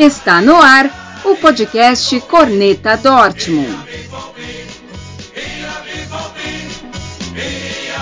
[0.00, 0.90] Está no ar
[1.26, 3.68] o podcast Corneta Dortmund.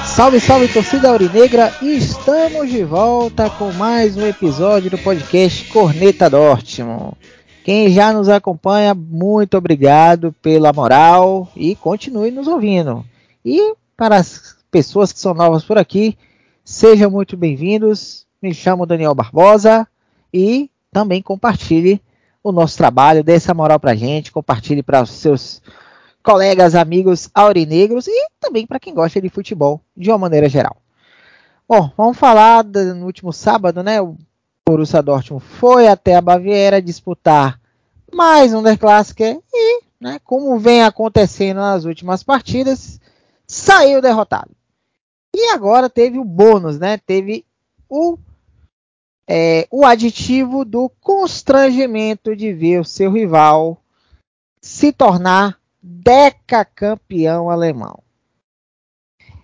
[0.07, 1.75] Salve, salve torcida aurinegra!
[1.83, 7.15] Estamos de volta com mais um episódio do podcast Corneta Dortmund.
[7.65, 13.05] Quem já nos acompanha, muito obrigado pela moral e continue nos ouvindo.
[13.45, 16.17] E para as pessoas que são novas por aqui,
[16.65, 18.25] sejam muito bem-vindos.
[18.41, 19.85] Me chamo Daniel Barbosa
[20.33, 22.01] e também compartilhe
[22.43, 25.61] o nosso trabalho, dê essa moral pra gente, compartilhe para os seus
[26.23, 30.77] colegas, amigos aurinegros e também para quem gosta de futebol de uma maneira geral.
[31.69, 34.01] Bom, vamos falar do, no último sábado, né?
[34.01, 34.17] O
[34.67, 37.61] Borussia Dortmund foi até a Baviera disputar
[38.13, 38.79] mais um Der
[39.53, 43.01] e, né, como vem acontecendo nas últimas partidas,
[43.47, 44.51] saiu derrotado.
[45.35, 46.99] E agora teve o bônus, né?
[46.99, 47.45] Teve
[47.89, 48.19] o
[49.29, 53.77] é, o aditivo do constrangimento de ver o seu rival
[54.63, 57.99] se tornar decacampeão alemão.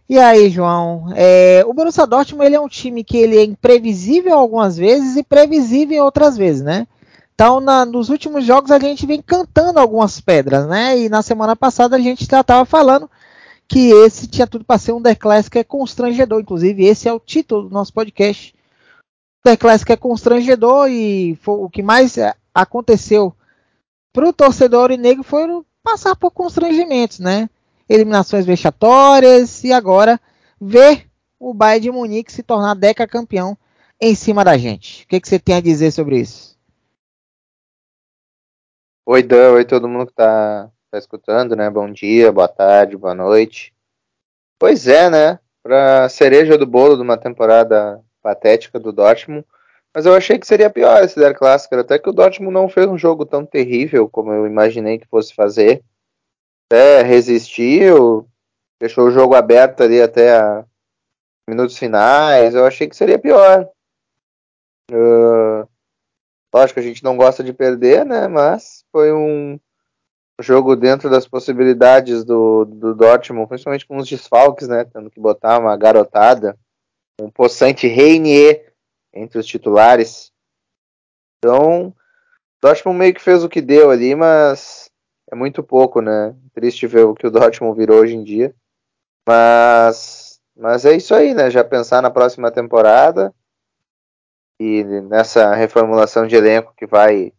[0.09, 1.13] E aí, João?
[1.15, 5.23] É, o Borussia Dortmund ele é um time que ele é imprevisível algumas vezes e
[5.23, 6.87] previsível outras vezes, né?
[7.35, 10.99] Então, na, nos últimos jogos a gente vem cantando algumas pedras, né?
[10.99, 13.11] E na semana passada a gente já estava falando
[13.67, 16.41] que esse tinha tudo para ser um The Classic é constrangedor.
[16.41, 18.55] Inclusive, esse é o título do nosso podcast.
[19.59, 23.35] Clássico é constrangedor e o que mais é, aconteceu
[24.11, 25.47] para o torcedor e negro foi
[25.83, 27.51] passar por constrangimentos, né?
[27.87, 30.19] Eliminações vexatórias e agora
[30.59, 31.07] ver
[31.39, 33.57] o Bayern de Munique se tornar deca campeão
[34.01, 35.05] em cima da gente.
[35.05, 36.57] O que, que você tem a dizer sobre isso?
[39.05, 41.69] Oi, Dan, oi todo mundo que está tá escutando, né?
[41.69, 43.75] Bom dia, boa tarde, boa noite.
[44.59, 45.39] Pois é, né?
[45.63, 49.47] Para cereja do bolo de uma temporada patética do Dortmund.
[49.95, 51.77] Mas eu achei que seria pior esse Der Clássico.
[51.77, 55.35] Até que o Dortmund não fez um jogo tão terrível como eu imaginei que fosse
[55.35, 55.85] fazer.
[56.67, 58.27] Até resistiu,
[58.81, 60.65] deixou o jogo aberto ali até a
[61.49, 62.55] minutos finais.
[62.55, 63.69] Eu achei que seria pior.
[64.91, 65.69] Uh,
[66.53, 68.27] lógico, a gente não gosta de perder, né?
[68.27, 69.61] Mas foi um
[70.41, 74.85] jogo dentro das possibilidades do, do Dortmund, principalmente com os desfalques, né?
[74.85, 76.59] Tendo que botar uma garotada
[77.21, 78.73] um possante Reinier
[79.13, 80.33] entre os titulares.
[81.39, 81.95] Então,
[82.63, 84.91] Dortmund meio que fez o que deu ali, mas
[85.31, 86.35] é muito pouco, né?
[86.53, 88.55] Triste ver o que o Dortmund virou hoje em dia.
[89.27, 91.51] Mas, mas é isso aí, né?
[91.51, 93.35] Já pensar na próxima temporada
[94.61, 97.33] e nessa reformulação de elenco que vai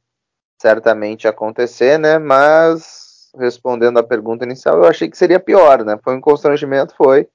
[0.61, 2.17] certamente acontecer, né?
[2.17, 5.97] Mas respondendo à pergunta inicial, eu achei que seria pior, né?
[6.03, 7.27] Foi um constrangimento, foi.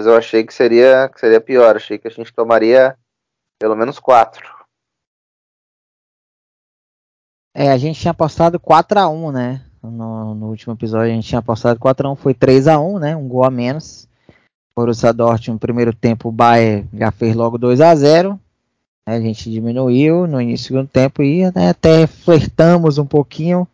[0.00, 1.76] Mas eu achei que seria, que seria pior.
[1.76, 2.96] Achei que a gente tomaria
[3.60, 4.48] pelo menos quatro.
[7.54, 9.62] É, a gente tinha apostado 4 a 1 né?
[9.82, 12.98] No, no último episódio a gente tinha apostado 4 a 1 foi 3 a 1
[12.98, 13.14] né?
[13.14, 14.08] Um gol a menos.
[14.74, 18.40] Borussia Dortmund no primeiro tempo o Bayern já fez logo 2 a 0
[19.04, 23.68] A gente diminuiu no início do segundo tempo e né, até flertamos um pouquinho,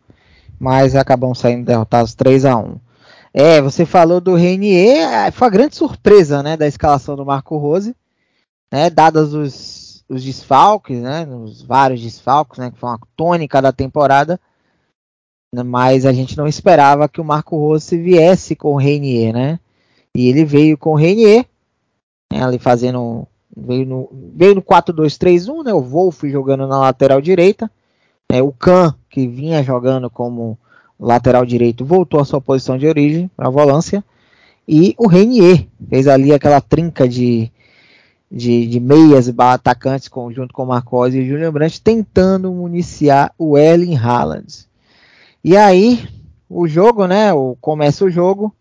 [0.59, 2.86] mas acabamos saindo derrotados 3 a 1
[3.39, 7.55] é, você falou do Renier, é, foi a grande surpresa, né, da escalação do Marco
[7.55, 7.95] Rose,
[8.71, 13.71] né, dadas os, os desfalques, né, os vários desfalques, né, que foi uma tônica da
[13.71, 14.39] temporada,
[15.53, 19.59] né, mas a gente não esperava que o Marco Rose viesse com o Renier, né,
[20.15, 21.45] e ele veio com o Renier,
[22.33, 27.69] né, ali fazendo, veio no, veio no 4-2-3-1, né, o Wolf jogando na lateral direita,
[28.31, 30.57] né, o Kahn, que vinha jogando como
[30.99, 34.03] lateral direito, voltou à sua posição de origem, para a volância.
[34.67, 37.51] E o Renier fez ali aquela trinca de,
[38.29, 43.33] de, de meias atacantes com, junto com o Marcos e o Julian Brandt, tentando municiar
[43.37, 44.67] o Ellen Haaland.
[45.43, 46.07] E aí,
[46.49, 47.33] o jogo, né?
[47.33, 48.53] O, começa o jogo.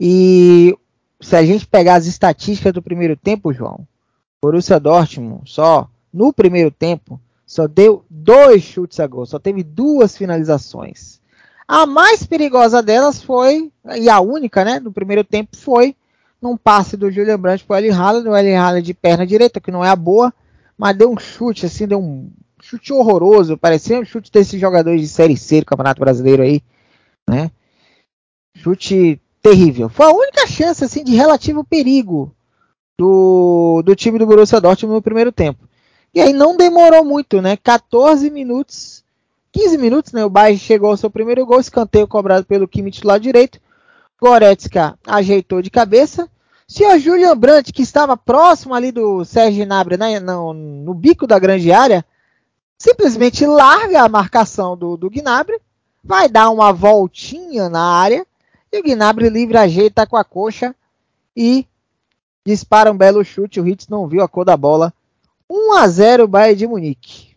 [0.00, 0.76] E
[1.20, 3.86] se a gente pegar as estatísticas do primeiro tempo, João,
[4.40, 10.16] Borussia Dortmund só no primeiro tempo só deu dois chutes a gol, só teve duas
[10.16, 11.20] finalizações.
[11.74, 15.96] A mais perigosa delas foi, e a única, né, no primeiro tempo, foi
[16.38, 19.58] num passe do Julian Brandt para o Ellen Haller, o Ellen Haller de perna direita,
[19.58, 20.34] que não é a boa,
[20.76, 22.30] mas deu um chute, assim, deu um
[22.60, 26.60] chute horroroso, parecia um chute desses jogadores de Série C do Campeonato Brasileiro aí,
[27.26, 27.50] né?
[28.54, 29.88] Chute terrível.
[29.88, 32.36] Foi a única chance, assim, de relativo perigo
[32.98, 35.66] do, do time do Borussia Dortmund no primeiro tempo.
[36.12, 37.56] E aí não demorou muito, né?
[37.56, 39.02] 14 minutos
[39.52, 40.24] 15 minutos, né?
[40.24, 43.60] O Bayern chegou ao seu primeiro gol, escanteio cobrado pelo Kimmich lado direito.
[44.20, 46.28] Goretzka ajeitou de cabeça.
[46.66, 51.26] Se o Julian Brandt, que estava próximo ali do Sérgio Gnabry, né, no, no bico
[51.26, 52.04] da grande área,
[52.78, 55.60] simplesmente larga a marcação do, do Gnabry,
[56.02, 58.26] vai dar uma voltinha na área
[58.72, 60.74] e o Gnabry livre ajeita com a coxa
[61.36, 61.66] e
[62.44, 63.60] dispara um belo chute.
[63.60, 64.94] O Hitz não viu a cor da bola.
[65.48, 67.31] 1 a 0 Bayern de Munique.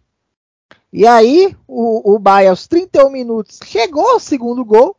[0.97, 4.95] E aí, o, o Bayern, aos 31 minutos, chegou ao segundo gol.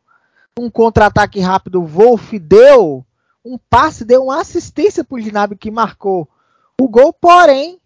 [0.55, 3.03] Um contra-ataque rápido, Wolf deu
[3.43, 6.29] um passe, deu uma assistência para o Gnabry que marcou
[6.79, 7.81] o gol, porém,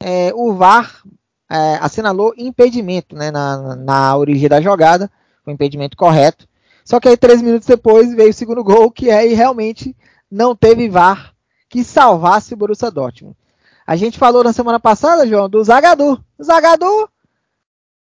[0.00, 1.02] é, o VAR
[1.50, 5.10] é, assinalou impedimento né, na, na origem da jogada,
[5.44, 6.46] o impedimento correto.
[6.84, 9.96] Só que aí, três minutos depois, veio o segundo gol, que aí realmente
[10.30, 11.34] não teve VAR
[11.68, 13.36] que salvasse o Borussia Dortmund.
[13.84, 16.20] A gente falou na semana passada, João, do Zagadou.
[16.38, 17.08] O Zagadou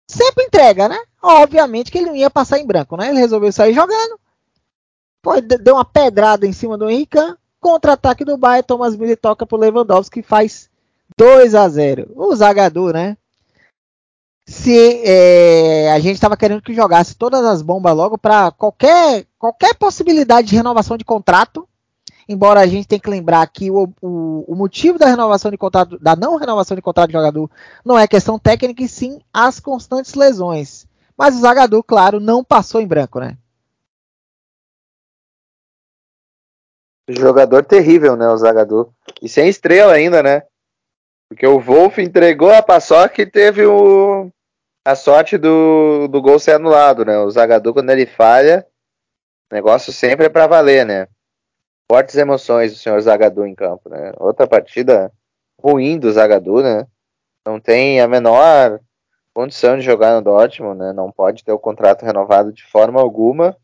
[0.07, 0.98] sempre entrega, né?
[1.22, 3.10] Obviamente que ele não ia passar em branco, né?
[3.10, 4.19] Ele resolveu sair jogando.
[5.24, 7.18] Foi, deu uma pedrada em cima do Henrique.
[7.60, 10.69] Contra-ataque do Bayern, Thomas Miller toca pro Lewandowski, que faz
[11.18, 13.18] 2 a 0 O Zagadou, né?
[14.48, 19.74] Se é, a gente estava querendo que jogasse todas as bombas logo para qualquer, qualquer
[19.74, 21.68] possibilidade de renovação de contrato,
[22.27, 25.98] embora a gente tenha que lembrar que o, o, o, motivo da renovação de contrato,
[26.00, 27.50] da não renovação de contrato de jogador,
[27.83, 30.88] não é questão técnica e sim as constantes lesões.
[31.18, 33.38] Mas o Zagadou, claro, não passou em branco, né?
[37.07, 38.92] Jogador terrível, né, o Zagadou.
[39.21, 40.44] E sem estrela ainda, né?
[41.30, 44.31] Porque o Wolf entregou a paçoca e teve o,
[44.83, 47.18] a sorte do, do gol ser anulado, né?
[47.19, 48.66] O Zagadou, quando ele falha,
[49.51, 51.07] o negócio sempre é para valer, né?
[51.89, 54.11] Fortes emoções do senhor Zagadou em campo, né?
[54.17, 55.11] Outra partida
[55.61, 56.87] ruim do Zagadou, né?
[57.45, 58.79] Não tem a menor
[59.33, 60.93] condição de jogar no Dortmund, né?
[60.93, 63.55] Não pode ter o contrato renovado de forma alguma.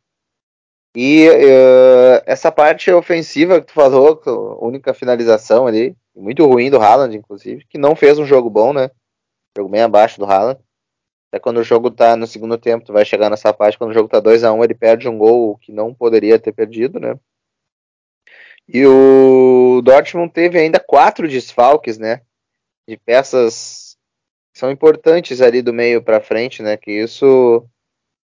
[0.96, 4.22] E uh, essa parte ofensiva que tu falou,
[4.62, 8.92] única finalização ali, muito ruim do Haaland, inclusive, que não fez um jogo bom, né?
[9.58, 10.60] Jogo bem abaixo do Haaland.
[11.32, 13.94] Até quando o jogo tá no segundo tempo, tu vai chegar nessa parte, quando o
[13.94, 17.00] jogo tá 2 a 1 um, ele perde um gol que não poderia ter perdido,
[17.00, 17.18] né?
[18.68, 22.22] E o Dortmund teve ainda quatro desfalques, né?
[22.88, 23.98] De peças
[24.54, 26.78] que são importantes ali do meio para frente, né?
[26.78, 27.66] Que isso,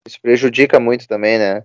[0.07, 1.63] isso prejudica muito também, né?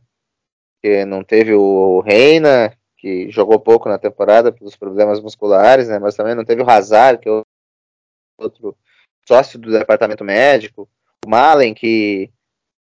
[0.82, 5.98] Que não teve o Reina, que jogou pouco na temporada pelos problemas musculares, né?
[5.98, 7.42] Mas também não teve o Hazard, que é
[8.38, 8.76] outro
[9.26, 10.88] sócio do departamento médico.
[11.24, 12.30] O Malen, que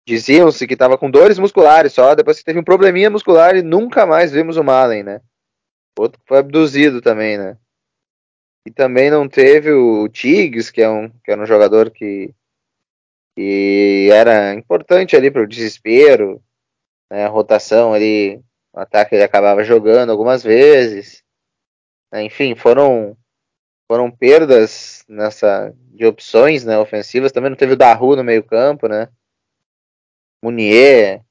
[0.07, 4.07] diziam-se que estava com dores musculares só, depois que teve um probleminha muscular e nunca
[4.07, 5.21] mais vimos o Malen, né?
[5.99, 7.59] Outro foi abduzido também, né?
[8.65, 12.33] E também não teve o Tigres, que é um, que era um jogador que,
[13.35, 16.41] que era importante ali para o desespero,
[17.11, 17.25] né?
[17.25, 18.41] A rotação ali
[18.73, 21.25] o ataque ele acabava jogando algumas vezes.
[22.13, 22.23] Né?
[22.23, 23.17] Enfim, foram
[23.89, 27.33] foram perdas nessa de opções, né, ofensivas.
[27.33, 29.09] Também não teve o Daru no meio-campo, né?
[30.45, 31.25] Munier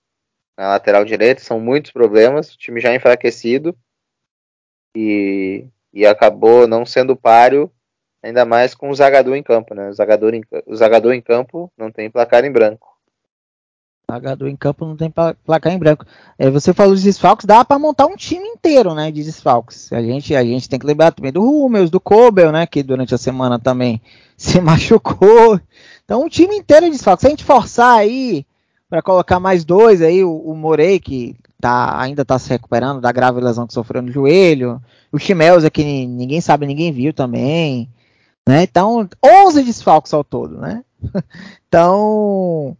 [0.57, 2.53] na lateral direita, são muitos problemas.
[2.53, 3.77] O time já enfraquecido
[4.97, 7.71] e, e acabou não sendo páreo,
[8.23, 9.89] ainda mais com o Zagadou em campo, né?
[9.89, 12.97] O Zagadou em, o Zagadou em campo não tem placar em branco.
[14.09, 16.03] Zagadou em campo não tem placar em branco.
[16.39, 19.93] É, você falou de desfalques, dá para montar um time inteiro, né, de desfalques.
[19.93, 23.13] A gente, a gente tem que lembrar também do Hummels, do Kobel, né, que durante
[23.13, 24.01] a semana também
[24.35, 25.59] se machucou.
[26.03, 27.21] Então, um time inteiro de desfalques.
[27.21, 28.47] Se a gente forçar aí
[28.89, 33.11] para colocar mais dois aí, o, o Morey, que tá, ainda está se recuperando da
[33.11, 34.81] grave lesão que sofreu no joelho.
[35.11, 37.89] O Chimelza, que ninguém sabe, ninguém viu também.
[38.47, 38.63] Né?
[38.63, 40.83] Então, 11 desfalques ao todo, né?
[41.67, 42.77] então,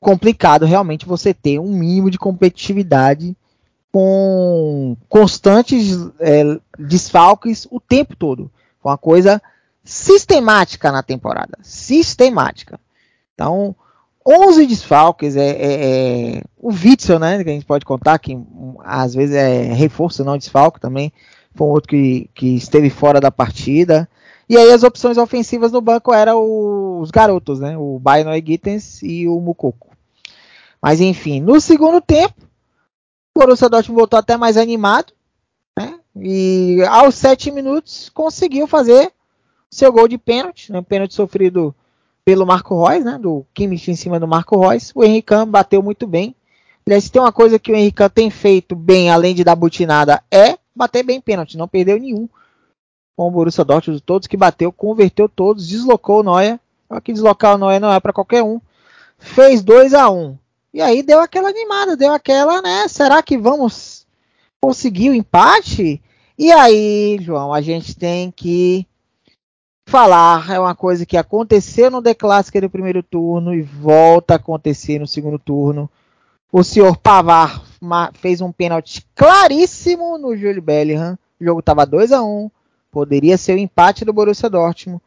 [0.00, 3.36] complicado realmente você ter um mínimo de competitividade
[3.92, 8.50] com constantes é, desfalques o tempo todo.
[8.82, 9.40] Foi uma coisa
[9.84, 11.56] sistemática na temporada.
[11.62, 12.78] Sistemática.
[13.34, 13.74] Então,
[14.26, 15.36] 11 desfalques.
[15.36, 17.42] É, é, é, o Witzel, né?
[17.44, 18.36] Que a gente pode contar, que
[18.84, 21.12] às vezes é reforço, não desfalque também.
[21.54, 24.08] Foi um outro que, que esteve fora da partida.
[24.48, 27.76] E aí as opções ofensivas no banco eram os garotos, né?
[27.76, 29.88] O Bayern Gittens e o Mukoko.
[30.80, 32.34] Mas enfim, no segundo tempo,
[33.34, 35.12] o Borussia Dortmund voltou até mais animado,
[35.76, 35.98] né?
[36.14, 39.12] E aos sete minutos conseguiu fazer
[39.70, 40.80] seu gol de pênalti, né?
[40.80, 41.74] Pênalti sofrido
[42.26, 43.16] pelo Marco Reus, né?
[43.16, 44.90] Do Kimmich em cima do Marco Reus.
[44.96, 46.34] O Henrique bateu muito bem.
[46.84, 50.20] Aliás, se tem uma coisa que o Henrique tem feito bem, além de dar butinada,
[50.28, 51.56] é bater bem pênalti.
[51.56, 52.28] Não perdeu nenhum
[53.16, 54.02] com o Borussia Dortmund.
[54.02, 56.58] Todos que bateu, converteu todos, deslocou o Neuer.
[56.88, 58.60] Só que deslocar o Neuer não é para qualquer um.
[59.18, 60.36] Fez 2 a 1 um.
[60.74, 62.88] E aí deu aquela animada, deu aquela, né?
[62.88, 64.04] Será que vamos
[64.60, 66.02] conseguir o empate?
[66.36, 68.84] E aí, João, a gente tem que
[69.86, 72.14] falar, é uma coisa que aconteceu no The
[72.60, 75.88] do primeiro turno e volta a acontecer no segundo turno.
[76.52, 77.62] O senhor Pavar
[78.14, 81.16] fez um pênalti claríssimo no Júlio Bellingham.
[81.40, 82.50] O jogo estava 2 a 1
[82.90, 85.00] Poderia ser o empate do Borussia Dortmund.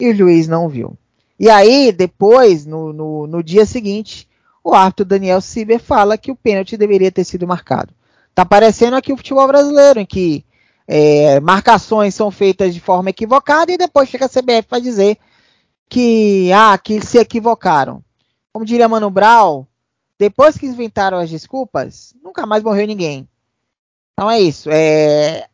[0.00, 0.96] E o juiz não viu.
[1.38, 4.26] E aí, depois, no, no, no dia seguinte,
[4.62, 7.92] o árbitro Daniel Sieber fala que o pênalti deveria ter sido marcado.
[8.34, 10.44] Tá parecendo aqui o futebol brasileiro, em que
[10.86, 15.18] é, marcações são feitas de forma equivocada e depois chega a CBF para dizer
[15.88, 18.02] que, ah, que se equivocaram.
[18.52, 19.66] Como diria Mano Brown,
[20.18, 23.28] depois que inventaram as desculpas, nunca mais morreu ninguém.
[24.12, 24.68] Então é isso.
[24.70, 25.48] É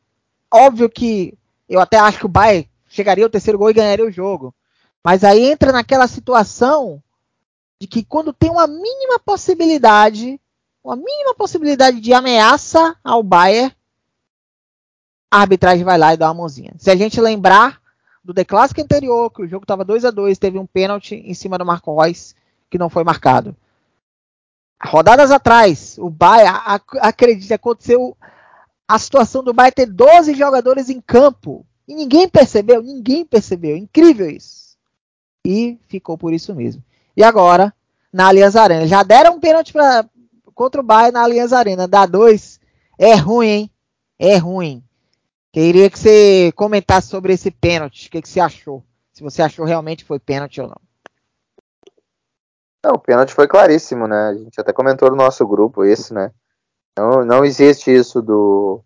[0.52, 1.36] óbvio que
[1.68, 4.54] eu até acho que o Bayern chegaria ao terceiro gol e ganharia o jogo.
[5.02, 7.02] Mas aí entra naquela situação
[7.80, 10.38] de que quando tem uma mínima possibilidade,
[10.84, 13.74] uma mínima possibilidade de ameaça ao Bayern,
[15.30, 16.72] a arbitragem vai lá e dá uma mãozinha.
[16.78, 17.80] Se a gente lembrar
[18.24, 21.34] do The Classic anterior, que o jogo estava 2 a 2 teve um pênalti em
[21.34, 22.34] cima do Marco Reus
[22.68, 23.56] que não foi marcado.
[24.82, 26.58] Rodadas atrás, o Bayern,
[27.00, 28.16] acredite, aconteceu
[28.88, 31.66] a situação do Bayern ter 12 jogadores em campo.
[31.86, 33.76] E ninguém percebeu, ninguém percebeu.
[33.76, 34.76] Incrível isso.
[35.44, 36.82] E ficou por isso mesmo.
[37.16, 37.74] E agora,
[38.12, 38.86] na Allianz Arena.
[38.86, 40.08] Já deram um pênalti pra,
[40.54, 41.86] contra o Bayern na Allianz Arena.
[41.86, 42.60] Dá dois.
[42.98, 43.70] É ruim, hein?
[44.18, 44.82] É ruim.
[45.52, 48.06] Queria que você comentasse sobre esse pênalti.
[48.06, 48.84] O que, que você achou?
[49.12, 50.80] Se você achou realmente foi pênalti ou não.
[52.84, 54.28] Não, o pênalti foi claríssimo, né?
[54.28, 56.32] A gente até comentou no nosso grupo isso, né?
[56.96, 58.82] Não, não existe isso do,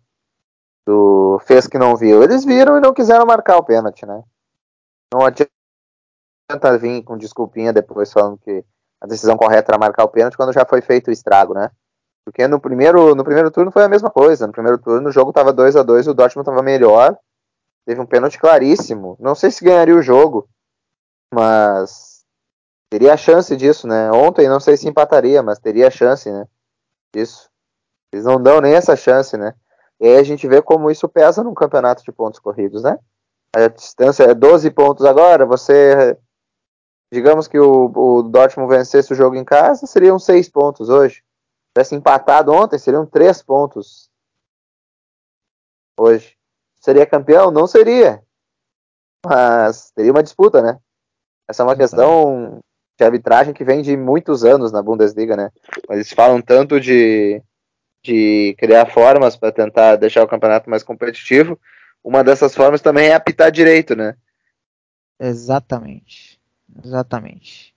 [0.85, 2.23] do fez que não viu.
[2.23, 4.23] Eles viram e não quiseram marcar o pênalti, né?
[5.13, 5.49] Não adianta
[6.79, 8.65] vir com desculpinha depois falando que
[8.99, 11.69] a decisão correta era marcar o pênalti quando já foi feito o estrago, né?
[12.25, 14.47] Porque no primeiro, no primeiro turno foi a mesma coisa.
[14.47, 17.15] No primeiro turno o jogo estava 2 a 2 o Dortmund estava melhor.
[17.85, 19.15] Teve um pênalti claríssimo.
[19.19, 20.49] Não sei se ganharia o jogo,
[21.31, 22.25] mas
[22.89, 24.11] teria a chance disso, né?
[24.11, 26.47] Ontem não sei se empataria, mas teria a chance, né?
[27.15, 27.47] Isso.
[28.11, 29.53] Eles não dão nem essa chance, né?
[29.99, 32.97] E aí a gente vê como isso pesa num campeonato de pontos corridos, né?
[33.55, 36.17] A distância é 12 pontos agora, você
[37.13, 41.23] digamos que o, o Dortmund vencesse o jogo em casa, seriam 6 pontos hoje
[41.75, 44.09] tivesse empatado ontem, seriam três pontos
[45.99, 46.37] hoje.
[46.79, 47.51] Seria campeão?
[47.51, 48.23] Não seria.
[49.25, 50.79] Mas teria uma disputa, né?
[51.47, 52.59] Essa é uma questão
[52.97, 55.51] de arbitragem que vem de muitos anos na Bundesliga, né?
[55.89, 57.41] Eles falam tanto de,
[58.01, 61.59] de criar formas para tentar deixar o campeonato mais competitivo.
[62.03, 64.15] Uma dessas formas também é apitar direito, né?
[65.19, 66.39] Exatamente.
[66.83, 67.74] Exatamente.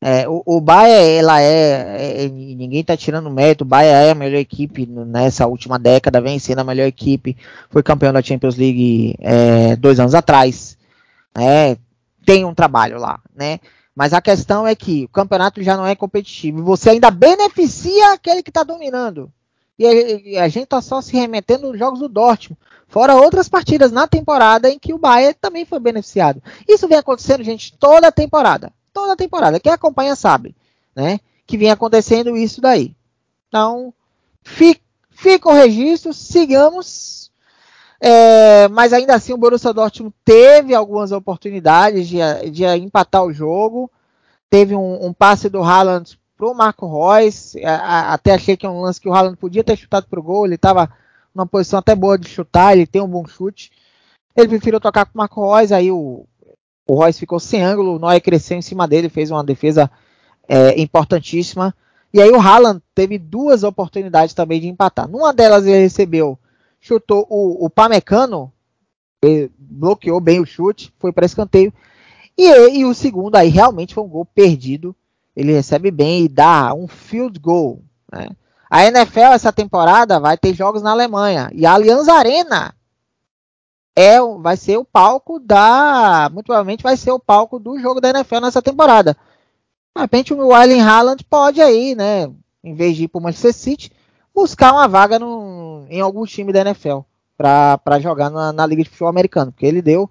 [0.00, 4.14] É, o, o Bahia, ela é, é, ninguém tá tirando mérito, o Bahia é a
[4.14, 7.36] melhor equipe nessa última década, vem sendo a melhor equipe,
[7.70, 10.76] foi campeão da Champions League é, dois anos atrás,
[11.34, 11.78] né,
[12.26, 13.58] tem um trabalho lá, né,
[13.94, 18.42] mas a questão é que o campeonato já não é competitivo, você ainda beneficia aquele
[18.42, 19.32] que está dominando,
[19.78, 23.90] e a, a, gente tá só se remetendo nos jogos do Dortmund, fora outras partidas
[23.90, 28.12] na temporada em que o Bahia também foi beneficiado, isso vem acontecendo, gente, toda a
[28.12, 29.60] temporada, toda a temporada.
[29.60, 30.56] Quem acompanha sabe,
[30.94, 31.20] né?
[31.46, 32.96] Que vem acontecendo isso daí.
[33.46, 33.92] Então,
[34.42, 37.30] fica, fica o registro, sigamos.
[38.00, 42.16] É, mas ainda assim o Borussia Dortmund teve algumas oportunidades de,
[42.50, 43.90] de empatar o jogo.
[44.48, 47.54] Teve um, um passe do Haaland pro Marco Reus.
[47.62, 50.46] até achei que é um lance que o Haaland podia ter chutado pro gol.
[50.46, 50.90] Ele estava
[51.34, 53.70] numa posição até boa de chutar, ele tem um bom chute.
[54.34, 56.26] Ele preferiu tocar com o Marco Reus, aí o,
[56.86, 59.90] o Royce ficou sem ângulo, o Neuer cresceu em cima dele, fez uma defesa
[60.48, 61.74] é, importantíssima.
[62.12, 65.08] E aí o Haaland teve duas oportunidades também de empatar.
[65.08, 66.38] Numa delas ele recebeu,
[66.80, 68.52] chutou o, o Pamecano,
[69.58, 71.72] bloqueou bem o chute, foi para escanteio.
[72.38, 74.94] E, e, o segundo aí realmente foi um gol perdido.
[75.34, 77.82] Ele recebe bem e dá um field goal.
[78.12, 78.28] Né?
[78.70, 81.50] A NFL essa temporada vai ter jogos na Alemanha.
[81.52, 82.74] E a Allianz Arena
[83.96, 86.28] é, vai ser o palco da.
[86.30, 89.16] Muito provavelmente vai ser o palco do jogo da NFL nessa temporada.
[89.94, 92.30] De repente o Wiley Haaland pode aí, né?
[92.62, 93.90] Em vez de ir para o Manchester City,
[94.34, 96.98] buscar uma vaga no, em algum time da NFL
[97.38, 99.50] para jogar na, na, Liga de Futebol Americano.
[99.50, 100.10] Porque ele deu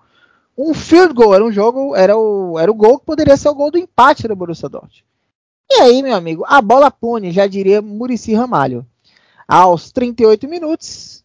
[0.57, 3.55] um field goal, era um jogo, era o, era o gol que poderia ser o
[3.55, 5.05] gol do empate do Borussia Dortmund.
[5.69, 8.85] E aí, meu amigo, a bola pune, já diria Murici Ramalho.
[9.47, 11.24] Aos 38 minutos,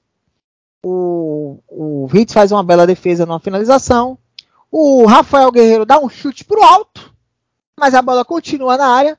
[2.05, 4.19] o, Hitz faz uma bela defesa numa finalização.
[4.71, 7.13] O Rafael Guerreiro dá um chute pro alto,
[7.79, 9.19] mas a bola continua na área.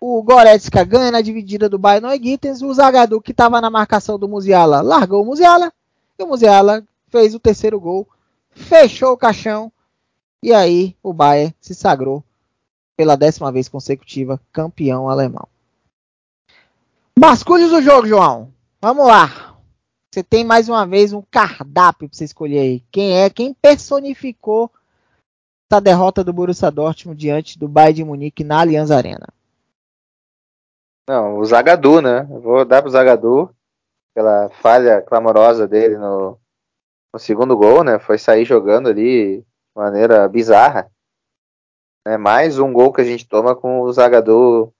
[0.00, 2.62] O Goretzka ganha na dividida do Bayern Gittens.
[2.62, 5.72] O Zagadou, que estava na marcação do Musiala, largou o Musiala.
[6.18, 8.08] E o Musiala fez o terceiro gol,
[8.50, 9.70] fechou o caixão
[10.42, 12.24] E aí o Bayern se sagrou
[12.96, 15.48] pela décima vez consecutiva campeão alemão.
[17.18, 18.52] Basculhos do jogo, João.
[18.80, 19.49] Vamos lá.
[20.12, 22.80] Você tem mais uma vez um cardápio para você escolher aí.
[22.90, 23.30] Quem é?
[23.30, 24.70] Quem personificou
[25.70, 29.28] essa derrota do Borussia Dortmund diante do Bayern de Munique na Allianz Arena?
[31.08, 32.24] Não, o Zagadou, né?
[32.24, 33.54] Vou dar pro Zagadou
[34.12, 36.36] pela falha clamorosa dele no,
[37.12, 38.00] no segundo gol, né?
[38.00, 40.90] Foi sair jogando ali de maneira bizarra.
[42.04, 44.74] É mais um gol que a gente toma com o Zagadou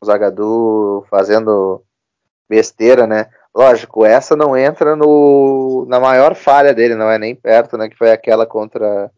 [0.00, 1.84] o Zagadou fazendo
[2.48, 3.30] besteira, né?
[3.58, 7.88] Lógico, essa não entra no, na maior falha dele, não é nem perto, né?
[7.88, 9.10] Que foi aquela contra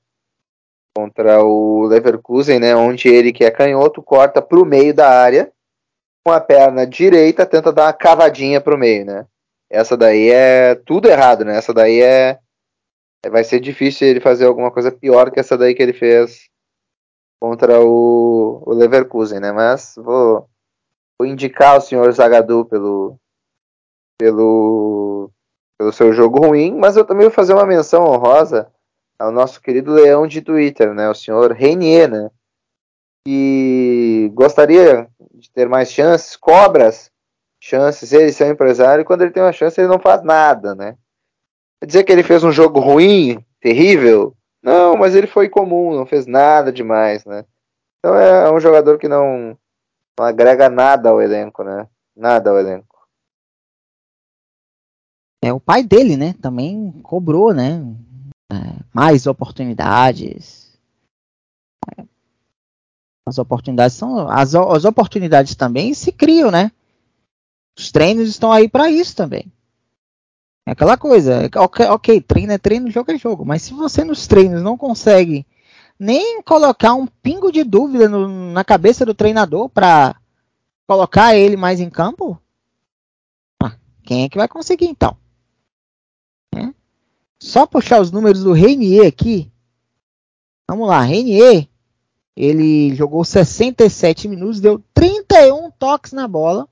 [0.97, 2.75] contra o Leverkusen, né?
[2.75, 5.53] Onde ele que é canhoto corta para o meio da área
[6.25, 9.27] com a perna direita tenta dar uma cavadinha para o meio, né?
[9.69, 11.59] Essa daí é tudo errado, né?
[11.59, 12.39] Essa daí é
[13.29, 16.49] vai ser difícil ele fazer alguma coisa pior que essa daí que ele fez
[17.39, 19.53] contra o, o Leverkusen, né?
[19.53, 20.49] Mas vou,
[21.19, 23.20] vou indicar o senhor Zagadou pelo
[24.21, 25.31] pelo
[25.79, 28.71] pelo seu jogo ruim, mas eu também vou fazer uma menção honrosa
[29.19, 31.09] ao nosso querido leão de Twitter, né?
[31.09, 32.31] O senhor Renier, né?
[33.27, 37.11] Que gostaria de ter mais chances, cobras
[37.59, 40.75] chances, ele ser um empresário, e quando ele tem uma chance ele não faz nada,
[40.75, 40.97] né?
[41.83, 44.37] Dizer que ele fez um jogo ruim, terrível?
[44.63, 47.47] Não, mas ele foi comum, não fez nada demais, né?
[47.99, 49.57] Então é um jogador que não,
[50.19, 51.89] não agrega nada ao elenco, né?
[52.15, 52.90] Nada ao elenco.
[55.43, 56.35] É o pai dele, né?
[56.35, 57.83] Também cobrou, né?
[58.53, 58.57] É,
[58.93, 60.79] mais oportunidades.
[63.27, 66.71] As oportunidades são as, as oportunidades também se criam, né?
[67.79, 69.51] Os treinos estão aí para isso também.
[70.67, 74.27] É aquela coisa, ok, ok, treino é treino, jogo é jogo, mas se você nos
[74.27, 75.47] treinos não consegue
[75.99, 80.17] nem colocar um pingo de dúvida no, na cabeça do treinador para
[80.87, 82.41] colocar ele mais em campo,
[83.63, 85.17] ah, quem é que vai conseguir então?
[86.55, 86.73] É?
[87.39, 89.51] Só puxar os números do Reinier aqui.
[90.69, 91.69] Vamos lá, Reinier,
[92.37, 96.69] ele jogou 67 minutos, deu 31 toques na bola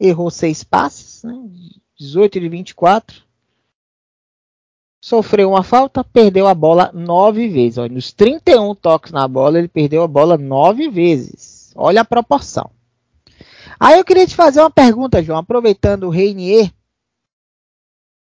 [0.00, 1.34] errou seis passes, né?
[1.98, 3.22] 18 de 24.
[5.02, 7.78] Sofreu uma falta, perdeu a bola nove vezes.
[7.78, 11.72] Olha, nos 31 toques na bola, ele perdeu a bola nove vezes.
[11.76, 12.70] Olha a proporção.
[13.78, 16.72] Aí eu queria te fazer uma pergunta, João, aproveitando o Reinier.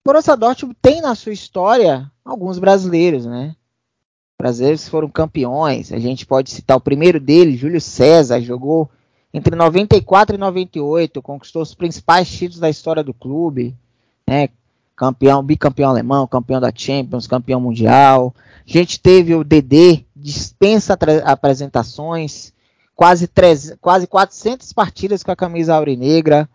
[0.03, 3.55] Borussia Dortmund tem na sua história alguns brasileiros, né?
[4.37, 5.91] Brasileiros foram campeões.
[5.91, 8.89] A gente pode citar o primeiro dele, Júlio César, jogou
[9.33, 13.75] entre 94 e 98, conquistou os principais títulos da história do clube,
[14.27, 14.49] né?
[14.95, 18.35] Campeão, bicampeão alemão, campeão da Champions, campeão mundial.
[18.67, 22.53] A gente teve o DD, dispensa apresentações,
[22.95, 26.49] quase, 3, quase 400 partidas com a camisa aurinegra.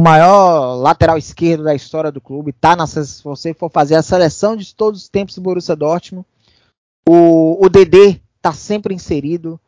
[0.00, 2.54] O maior lateral esquerdo da história do clube.
[2.54, 6.26] Tá nessa, se você for fazer a seleção de todos os tempos do Borussia Dortmund,
[7.06, 9.60] o, o DD está sempre inserido.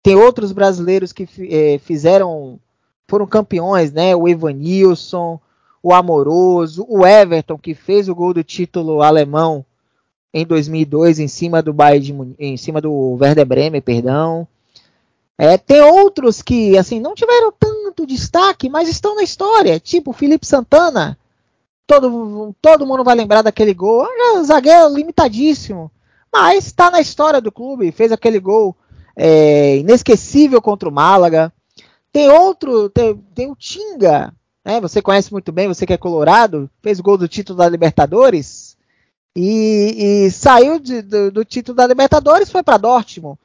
[0.00, 2.60] Tem outros brasileiros que é, fizeram,
[3.08, 4.14] foram campeões, né?
[4.14, 5.40] O Evanilson,
[5.82, 9.66] o Amoroso, o Everton, que fez o gol do título alemão
[10.32, 14.46] em 2002 em cima do Bayern de, em cima do Werder Bremen, perdão.
[15.42, 20.46] É, tem outros que assim não tiveram tanto destaque, mas estão na história, tipo Felipe
[20.46, 21.16] Santana.
[21.86, 25.90] Todo, todo mundo vai lembrar daquele gol, é zagueiro limitadíssimo,
[26.30, 28.76] mas está na história do clube, fez aquele gol
[29.16, 31.50] é, inesquecível contra o Málaga.
[32.12, 34.78] Tem outro, tem, tem o Tinga, né?
[34.82, 38.76] Você conhece muito bem, você que é colorado, fez o gol do título da Libertadores
[39.34, 43.38] e, e saiu de, do, do, título da Libertadores, foi para Dortmund.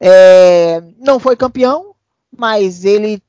[0.00, 1.94] É, não foi campeão,
[2.36, 3.22] mas ele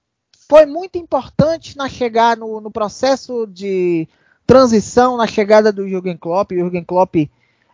[0.48, 4.08] foi muito importante na chegada no, no, processo de
[4.46, 6.52] transição, na chegada do Jürgen Klopp.
[6.52, 7.16] O Jürgen Klopp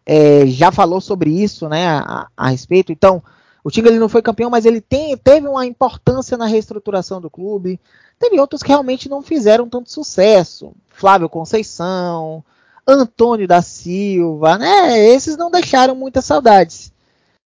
[0.06, 2.92] é, já falou sobre isso, né, a, a respeito.
[2.92, 3.24] Então,
[3.64, 7.30] o Tinga ele não foi campeão, mas ele tem, teve uma importância na reestruturação do
[7.30, 7.80] clube.
[8.20, 10.74] Teve outros que realmente não fizeram tanto sucesso.
[10.90, 12.44] Flávio Conceição,
[12.88, 15.00] Antônio da Silva, né?
[15.08, 16.94] Esses não deixaram muitas saudades.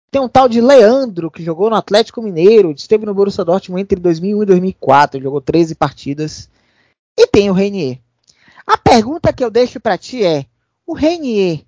[0.10, 4.00] Tem um tal de Leandro, que jogou no Atlético Mineiro, esteve no Borussia Dortmund entre
[4.00, 6.50] 2001 e 2004, jogou 13 partidas.
[7.18, 8.00] E tem o Renier.
[8.66, 10.46] A pergunta que eu deixo para ti é:
[10.86, 11.66] o Renier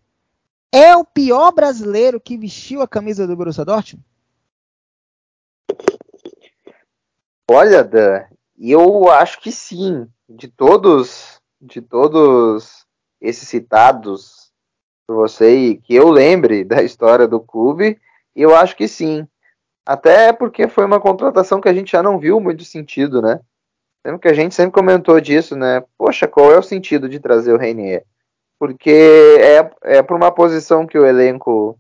[0.72, 4.06] é o pior brasileiro que vestiu a camisa do Borussia Dortmund?
[7.52, 8.26] Olha, Dan,
[8.58, 10.08] eu acho que sim.
[10.30, 12.86] De todos, de todos
[13.20, 14.52] esses citados
[15.08, 18.00] você que eu lembre da história do clube,
[18.42, 19.28] eu acho que sim.
[19.86, 23.40] Até porque foi uma contratação que a gente já não viu muito sentido, né?
[24.06, 25.84] Lembra que a gente sempre comentou disso, né?
[25.98, 28.06] Poxa, qual é o sentido de trazer o Reinier?
[28.60, 31.78] Porque é, é por uma posição que o elenco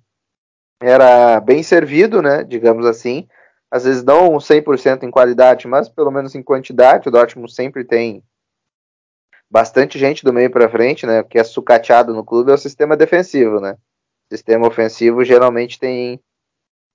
[0.81, 2.43] era bem servido, né?
[2.43, 3.27] Digamos assim.
[3.71, 7.07] Às vezes não 100% em qualidade, mas pelo menos em quantidade.
[7.07, 8.23] O Dortmund sempre tem
[9.49, 11.21] bastante gente do meio para frente, né?
[11.21, 13.73] O que é sucateado no clube é o sistema defensivo, né?
[14.29, 16.19] O sistema ofensivo geralmente tem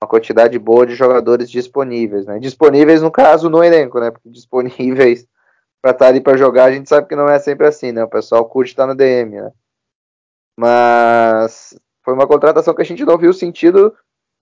[0.04, 2.38] uma quantidade boa de jogadores disponíveis, né?
[2.38, 4.10] Disponíveis no caso no elenco, né?
[4.10, 5.26] Porque disponíveis
[5.80, 8.04] para estar tá ali para jogar, a gente sabe que não é sempre assim, né?
[8.04, 9.50] O pessoal curte estar no DM, né?
[10.58, 13.94] Mas foi uma contratação que a gente não viu sentido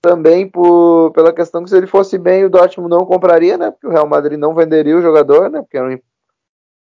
[0.03, 3.71] também por, pela questão que se ele fosse bem o Dortmund não compraria, né?
[3.71, 5.63] Porque o Real Madrid não venderia o jogador, né?
[5.63, 5.99] Porque era um,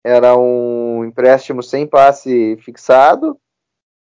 [0.06, 3.40] era um empréstimo sem passe fixado.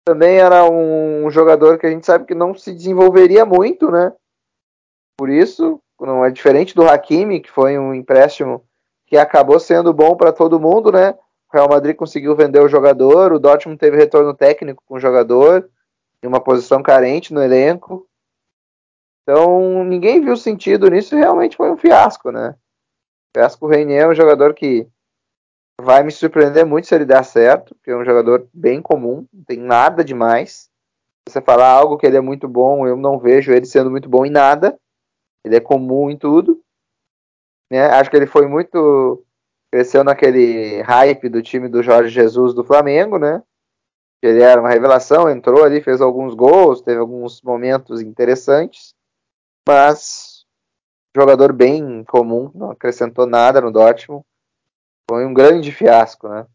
[0.05, 4.13] Também era um jogador que a gente sabe que não se desenvolveria muito, né?
[5.17, 8.63] Por isso, não é diferente do Hakimi, que foi um empréstimo
[9.07, 11.11] que acabou sendo bom para todo mundo, né?
[11.51, 15.69] O Real Madrid conseguiu vender o jogador, o Dortmund teve retorno técnico com o jogador,
[16.21, 18.07] em uma posição carente no elenco.
[19.23, 22.55] Então, ninguém viu sentido nisso e realmente foi um fiasco, né?
[23.29, 24.87] O fiasco Reinier é um jogador que
[25.81, 29.43] vai me surpreender muito se ele der certo, porque é um jogador bem comum, não
[29.43, 30.69] tem nada demais.
[31.27, 34.07] Se você falar algo que ele é muito bom, eu não vejo ele sendo muito
[34.07, 34.77] bom em nada.
[35.45, 36.59] Ele é comum em tudo.
[37.71, 37.85] Né?
[37.85, 39.23] Acho que ele foi muito.
[39.71, 43.43] Cresceu naquele hype do time do Jorge Jesus do Flamengo, né?
[44.21, 48.95] Ele era uma revelação, entrou ali, fez alguns gols, teve alguns momentos interessantes,
[49.67, 50.45] mas
[51.15, 54.23] jogador bem comum, não acrescentou nada no Dortmund.
[55.09, 56.47] Foi um grande fiasco, né?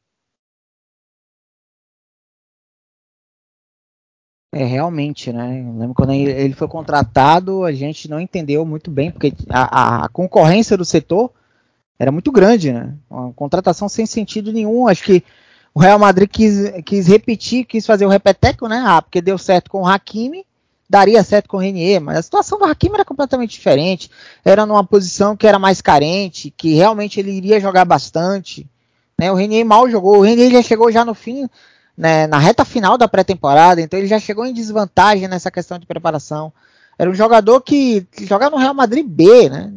[4.53, 5.61] É, realmente, né?
[5.61, 10.09] Eu lembro quando ele foi contratado, a gente não entendeu muito bem, porque a, a,
[10.09, 11.31] concorrência do setor
[11.97, 12.95] era muito grande, né?
[13.09, 14.89] Uma contratação sem sentido nenhum.
[14.89, 15.23] Acho que
[15.73, 18.83] o Real Madrid quis, quis repetir, quis fazer o repeteco, né?
[18.85, 20.45] Ah, porque deu certo com o Hakimi,
[20.89, 24.11] daria certo com o Renier, mas a situação do Hakimi era completamente diferente.
[24.45, 28.69] Era numa posição que era mais carente, que realmente ele iria jogar bastante.
[29.17, 29.31] Né?
[29.31, 31.49] O Renier mal jogou, o Renier já chegou já no fim
[32.01, 35.85] né, na reta final da pré-temporada, então ele já chegou em desvantagem nessa questão de
[35.85, 36.51] preparação.
[36.99, 39.71] Era um jogador que, jogava no Real Madrid B, né?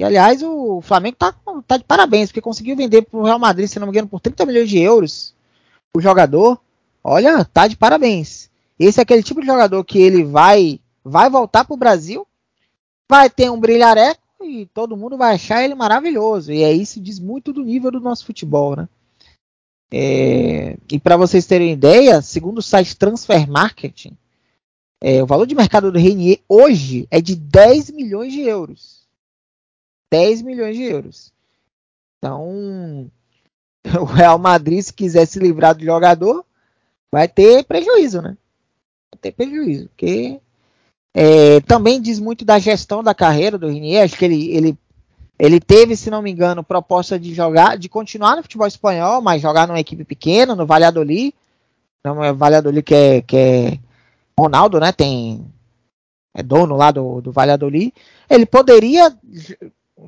[0.00, 1.34] E aliás, o Flamengo tá,
[1.66, 4.18] tá de parabéns, porque conseguiu vender para o Real Madrid, se não me engano, por
[4.18, 5.34] 30 milhões de euros
[5.94, 6.58] o jogador.
[7.04, 8.48] Olha, tá de parabéns.
[8.78, 12.26] Esse é aquele tipo de jogador que ele vai vai voltar para o Brasil,
[13.08, 16.50] vai ter um brilhareco e todo mundo vai achar ele maravilhoso.
[16.50, 18.88] E é isso diz muito do nível do nosso futebol, né?
[19.92, 24.16] É, e para vocês terem ideia, segundo o site Transfer Marketing,
[25.00, 29.06] é, o valor de mercado do Renier hoje é de 10 milhões de euros.
[30.10, 31.32] 10 milhões de euros.
[32.18, 33.10] Então,
[34.00, 36.44] o Real Madrid, se quiser se livrar do jogador,
[37.12, 38.36] vai ter prejuízo, né?
[39.12, 39.88] Vai ter prejuízo.
[39.88, 40.40] Porque
[41.14, 44.04] é, também diz muito da gestão da carreira do Renier.
[44.04, 44.78] Acho que ele, ele
[45.38, 49.42] ele teve, se não me engano, proposta de jogar, de continuar no futebol espanhol, mas
[49.42, 51.34] jogar numa equipe pequena, no Valladolid.
[52.02, 53.78] Não é Valladolid que é, que é
[54.38, 54.92] Ronaldo, né?
[54.92, 55.44] Tem
[56.34, 57.92] é dono lá do, do Valladolid.
[58.28, 59.14] Ele poderia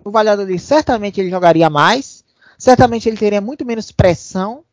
[0.04, 2.24] no Valladolid certamente ele jogaria mais,
[2.58, 4.64] certamente ele teria muito menos pressão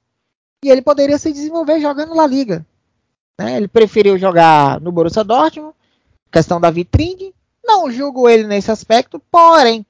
[0.63, 2.65] e ele poderia se desenvolver jogando na Liga.
[3.39, 3.57] Né?
[3.57, 5.75] Ele preferiu jogar no Borussia Dortmund,
[6.31, 7.33] questão da vitrine.
[7.63, 9.85] Não julgo ele nesse aspecto, porém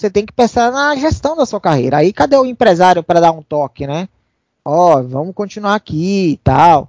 [0.00, 1.98] você tem que pensar na gestão da sua carreira.
[1.98, 4.08] Aí cadê o empresário para dar um toque, né?
[4.64, 6.88] Ó, oh, vamos continuar aqui e tal.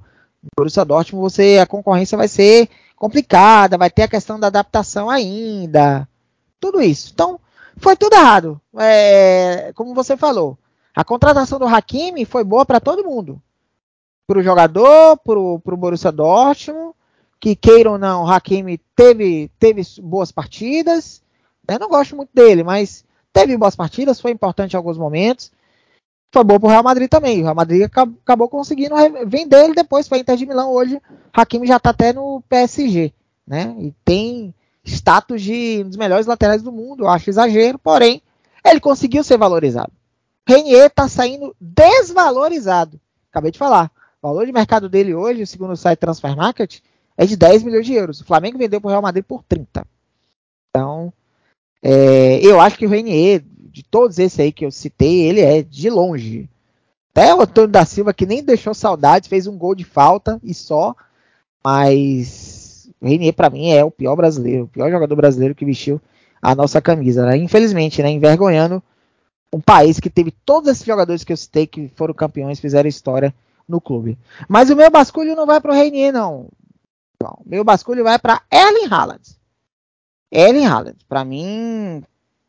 [0.55, 6.07] Borussia Dortmund você a concorrência vai ser complicada, vai ter a questão da adaptação ainda.
[6.57, 7.11] Tudo isso.
[7.13, 7.37] Então,
[7.75, 8.61] foi tudo errado.
[8.79, 10.57] É, como você falou,
[10.95, 13.41] a contratação do Hakimi foi boa para todo mundo.
[14.25, 16.93] Para o jogador, para o Borussia Dortmund,
[17.41, 21.21] que queira ou não, o Hakimi teve, teve boas partidas,
[21.79, 23.03] não gosto muito dele, mas
[23.33, 25.51] teve boas partidas, foi importante em alguns momentos.
[26.33, 27.41] Foi bom pro Real Madrid também.
[27.41, 30.71] O Real Madrid acabou conseguindo vender ele depois para Inter de Milão.
[30.71, 31.01] Hoje,
[31.33, 33.13] Hakimi já está até no PSG,
[33.45, 33.75] né?
[33.79, 34.53] E tem
[34.83, 37.03] status de um dos melhores laterais do mundo.
[37.03, 38.21] Eu acho exagero, porém,
[38.65, 39.91] ele conseguiu ser valorizado.
[40.47, 42.99] Renier está saindo desvalorizado.
[43.29, 43.91] Acabei de falar.
[44.21, 46.79] O valor de mercado dele hoje, segundo o site Transfer Market,
[47.17, 48.21] é de 10 milhões de euros.
[48.21, 49.85] O Flamengo vendeu para o Real Madrid por 30.
[50.69, 51.11] Então,
[51.81, 55.61] é, eu acho que o Renier, de todos esses aí que eu citei, ele é
[55.61, 56.49] de longe.
[57.11, 60.53] Até o Antônio da Silva, que nem deixou saudade, fez um gol de falta e
[60.53, 60.95] só.
[61.63, 65.99] Mas o Renier, para mim, é o pior brasileiro, o pior jogador brasileiro que vestiu
[66.41, 67.25] a nossa camisa.
[67.25, 67.37] Né?
[67.37, 68.09] Infelizmente, né?
[68.09, 68.81] envergonhando
[69.53, 73.33] um país que teve todos esses jogadores que eu citei que foram campeões, fizeram história
[73.67, 74.17] no clube.
[74.47, 76.47] Mas o meu basculho não vai para o Reinier, não.
[77.21, 79.40] O meu basculho vai para Erling Haaland.
[80.31, 82.03] Erling Haaland, para mim,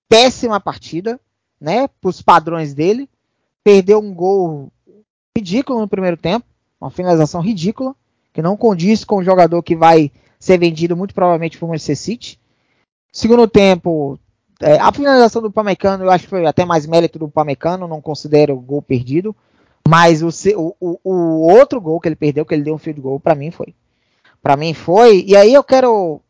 [0.08, 1.18] péssima partida,
[1.60, 1.88] né?
[1.88, 3.08] Para os padrões dele.
[3.64, 4.70] Perdeu um gol
[5.36, 6.46] ridículo no primeiro tempo,
[6.80, 7.94] uma finalização ridícula,
[8.32, 11.96] que não condiz com o jogador que vai ser vendido muito provavelmente para o Manchester
[11.96, 12.40] City.
[13.12, 14.18] Segundo tempo,
[14.60, 18.00] é, a finalização do Pamecano, eu acho que foi até mais mérito do Pamecano, não
[18.00, 19.34] considero gol perdido.
[19.86, 20.28] Mas o,
[20.80, 23.50] o, o, outro gol que ele perdeu, que ele deu um field goal, para mim
[23.50, 23.74] foi.
[24.40, 25.24] Para mim foi.
[25.26, 26.21] E aí eu quero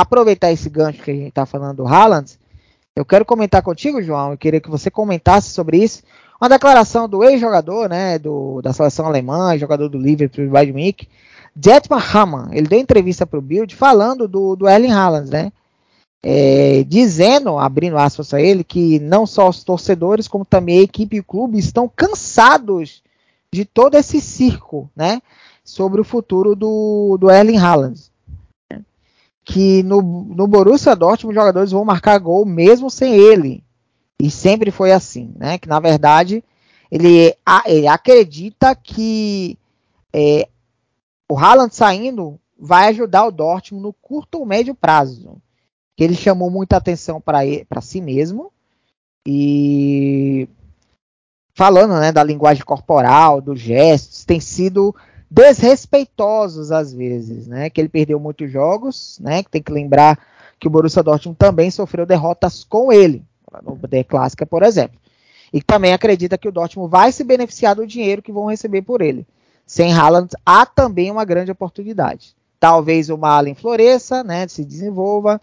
[0.00, 2.38] aproveitar esse gancho que a gente tá falando do Haaland.
[2.94, 4.32] Eu quero comentar contigo, João.
[4.32, 6.02] Eu queria que você comentasse sobre isso.
[6.40, 11.08] Uma declaração do ex-jogador, né, do, da seleção alemã, jogador do Liverpool, do Bayern Munique,
[11.60, 12.48] Jetman Hamann.
[12.52, 15.52] Ele deu entrevista para o Bild falando do, do Erling Haaland, né?
[16.22, 21.16] é, dizendo, abrindo aspas a ele, que não só os torcedores, como também a equipe
[21.16, 23.02] e o clube estão cansados
[23.52, 25.22] de todo esse circo, né?
[25.64, 28.00] Sobre o futuro do, do Erling Haaland.
[29.50, 33.64] Que no, no Borussia Dortmund os jogadores vão marcar gol mesmo sem ele.
[34.20, 35.56] E sempre foi assim, né?
[35.56, 36.44] Que na verdade
[36.90, 37.34] ele,
[37.64, 39.58] ele acredita que
[40.12, 40.48] é,
[41.30, 45.40] o Haaland saindo vai ajudar o Dortmund no curto ou médio prazo
[45.98, 48.52] que ele chamou muita atenção para si mesmo
[49.26, 50.48] e
[51.52, 54.94] falando né, da linguagem corporal, dos gestos, tem sido
[55.30, 57.68] desrespeitosos às vezes, né?
[57.68, 59.42] Que ele perdeu muitos jogos, né?
[59.42, 60.18] Que tem que lembrar
[60.58, 63.24] que o Borussia Dortmund também sofreu derrotas com ele,
[63.62, 64.98] no The Clássica, por exemplo.
[65.52, 69.00] E também acredita que o Dortmund vai se beneficiar do dinheiro que vão receber por
[69.00, 69.26] ele.
[69.66, 72.34] Sem Haaland, há também uma grande oportunidade.
[72.58, 74.48] Talvez o Malen floresça, né?
[74.48, 75.40] Se desenvolva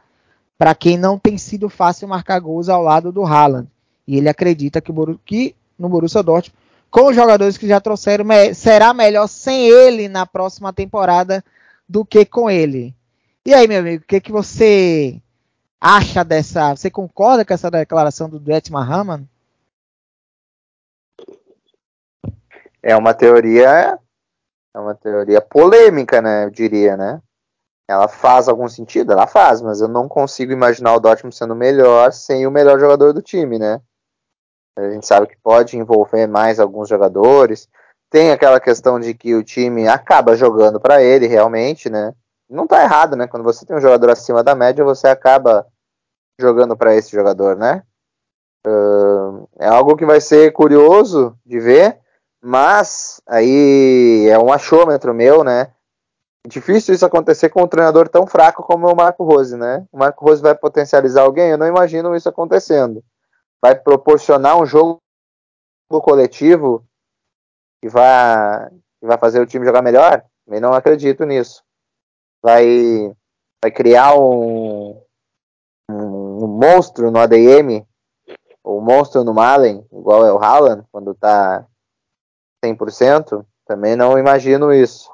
[0.58, 3.68] para quem não tem sido fácil marcar gols ao lado do Haaland.
[4.08, 4.92] E ele acredita que,
[5.26, 6.58] que no Borussia Dortmund,
[6.96, 11.44] com os jogadores que já trouxeram, será melhor sem ele na próxima temporada
[11.90, 12.96] do que com ele.
[13.46, 15.22] E aí, meu amigo, o que, que você
[15.80, 16.74] acha dessa?
[16.74, 19.28] Você concorda com essa declaração do Detmar Hamann?
[22.82, 24.00] É uma teoria,
[24.74, 26.46] é uma teoria polêmica, né?
[26.46, 27.22] Eu diria, né?
[27.90, 29.12] Ela faz algum sentido?
[29.12, 33.12] Ela faz, mas eu não consigo imaginar o Dortmund sendo melhor sem o melhor jogador
[33.12, 33.82] do time, né?
[34.78, 37.68] A gente sabe que pode envolver mais alguns jogadores.
[38.10, 42.14] Tem aquela questão de que o time acaba jogando para ele realmente, né?
[42.50, 43.28] Não tá errado, né?
[43.28, 45.66] Quando você tem um jogador acima da média, você acaba
[46.40, 47.84] jogando para esse jogador, né?
[49.60, 52.00] É algo que vai ser curioso de ver,
[52.44, 55.72] mas aí é um achômetro meu, né?
[56.48, 59.86] Difícil isso acontecer com um treinador tão fraco como o Marco Rose, né?
[59.92, 61.50] O Marco Rose vai potencializar alguém?
[61.50, 63.04] Eu não imagino isso acontecendo.
[63.62, 65.02] Vai proporcionar um jogo
[65.90, 66.86] coletivo
[67.82, 70.24] que vai, que vai fazer o time jogar melhor?
[70.48, 71.64] Eu não acredito nisso.
[72.44, 72.66] Vai,
[73.64, 75.02] vai criar um,
[75.90, 77.86] um, um monstro no ADM,
[78.64, 81.66] ou um monstro no Malen, igual é o Haaland, quando tá
[82.64, 83.46] 100%.
[83.66, 85.10] Também não imagino isso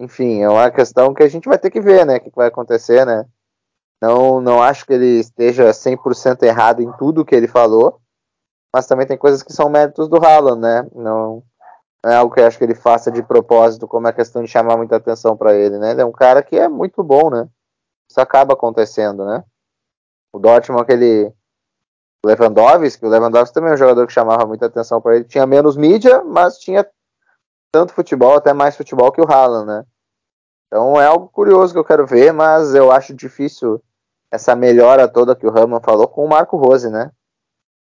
[0.00, 2.16] enfim, é uma questão que a gente vai ter que ver, né?
[2.16, 3.26] O que vai acontecer, né?
[4.00, 8.00] Não, não acho que ele esteja 100% errado em tudo que ele falou,
[8.72, 10.88] mas também tem coisas que são méritos do Haaland, né?
[10.94, 11.42] Não,
[12.02, 14.48] não é algo que eu acho que ele faça de propósito, como é questão de
[14.48, 15.90] chamar muita atenção para ele, né?
[15.90, 17.46] Ele é um cara que é muito bom, né?
[18.08, 19.44] Isso acaba acontecendo, né?
[20.32, 21.32] O Dortmund, aquele
[22.24, 25.76] Lewandowski, o Lewandowski também é um jogador que chamava muita atenção para ele, tinha menos
[25.76, 26.88] mídia, mas tinha
[27.72, 29.84] tanto futebol, até mais futebol que o Haaland, né?
[30.66, 33.82] Então é algo curioso que eu quero ver, mas eu acho difícil
[34.30, 37.10] essa melhora toda que o Raman falou com o Marco Rose, né?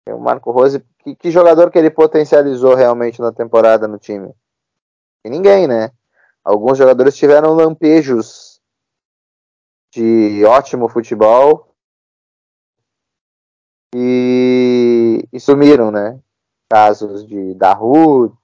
[0.07, 4.33] O Marco Rose, que, que, jogador que ele potencializou realmente na temporada no time?
[5.23, 5.91] E ninguém, né?
[6.43, 8.59] Alguns jogadores tiveram lampejos
[9.93, 11.75] de ótimo futebol
[13.93, 16.19] e, e sumiram, né?
[16.69, 18.35] Casos de Daru,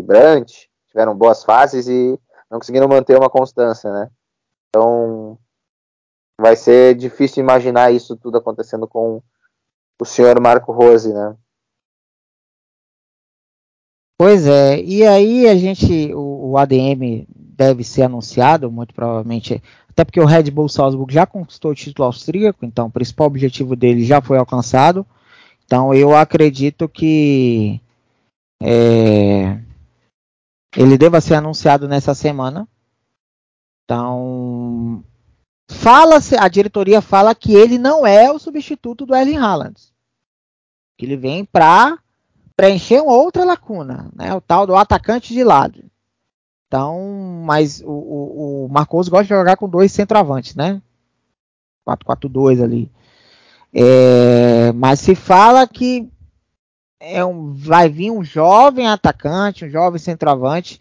[0.00, 2.18] Brandt tiveram boas fases e
[2.50, 4.10] não conseguiram manter uma constância, né?
[4.68, 5.38] Então
[6.42, 9.22] vai ser difícil imaginar isso tudo acontecendo com
[10.00, 11.36] o senhor Marco Rose, né?
[14.18, 20.04] Pois é, e aí a gente, o, o, ADM deve ser anunciado, muito provavelmente, até
[20.04, 24.04] porque o Red Bull Salzburg já conquistou o título austríaco, então o principal objetivo dele
[24.04, 25.06] já foi alcançado.
[25.64, 27.80] Então eu acredito que
[28.62, 29.58] é,
[30.76, 32.68] ele deva ser anunciado nessa semana.
[33.84, 35.04] Então,
[35.70, 39.80] fala a diretoria fala que ele não é o substituto do Erling Haaland.
[40.96, 41.98] Que ele vem para
[42.56, 44.34] preencher uma outra lacuna, né?
[44.34, 45.84] O tal do atacante de lado.
[46.66, 50.80] Então, mas o, o, o Marcos gosta de jogar com dois centroavantes, né?
[51.86, 52.90] 4-4-2 ali.
[53.74, 56.08] É, mas se fala que
[57.00, 60.80] é um, vai vir um jovem atacante, um jovem centroavante,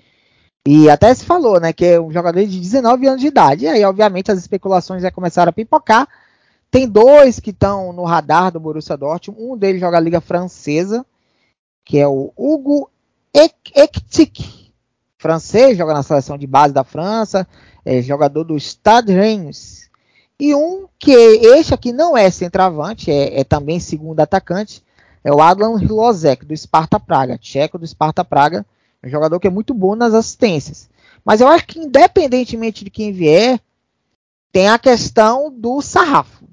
[0.65, 3.65] e até se falou, né, que é um jogador de 19 anos de idade.
[3.65, 6.07] E aí, obviamente, as especulações já começaram a pipocar.
[6.69, 9.41] Tem dois que estão no radar do Borussia Dortmund.
[9.41, 11.05] Um deles joga a Liga Francesa,
[11.83, 12.89] que é o Hugo
[13.33, 14.71] Ektik,
[15.17, 17.47] francês, joga na seleção de base da França,
[17.85, 19.89] é jogador do Stade Reims.
[20.39, 24.83] E um que este aqui não é centroavante, é, é também segundo atacante,
[25.23, 28.65] é o Adlan Lozek, do Sparta Praga, tcheco do Sparta Praga,
[29.03, 30.89] um jogador que é muito bom nas assistências.
[31.23, 33.59] Mas eu acho que independentemente de quem vier,
[34.51, 36.45] tem a questão do sarrafo.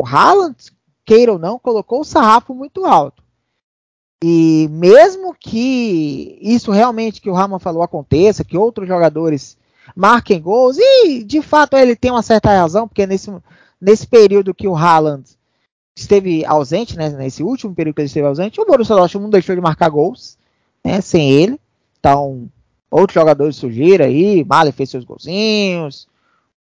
[0.00, 0.56] O Haaland,
[1.04, 3.22] queira ou não, colocou o sarrafo muito alto.
[4.22, 9.56] E mesmo que isso realmente que o Raman falou aconteça, que outros jogadores
[9.96, 13.32] marquem gols, e de fato ele tem uma certa razão, porque nesse,
[13.80, 15.24] nesse período que o Haaland
[15.96, 19.54] esteve ausente, né, nesse último período que ele esteve ausente, o Borussia Dortmund não deixou
[19.54, 20.38] de marcar gols,
[20.84, 21.58] né, sem ele.
[22.00, 22.50] Então,
[22.90, 26.08] outros jogadores surgiram aí, Mali fez seus golzinhos,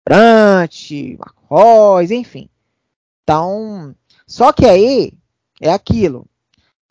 [0.05, 2.49] Brandt, Marcos, enfim.
[3.23, 3.95] Então,
[4.27, 5.13] só que aí
[5.61, 6.27] é aquilo.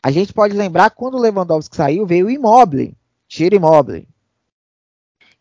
[0.02, 2.94] A gente pode lembrar quando o Lewandowski saiu, veio o Immobile,
[3.26, 4.08] tira Immobile.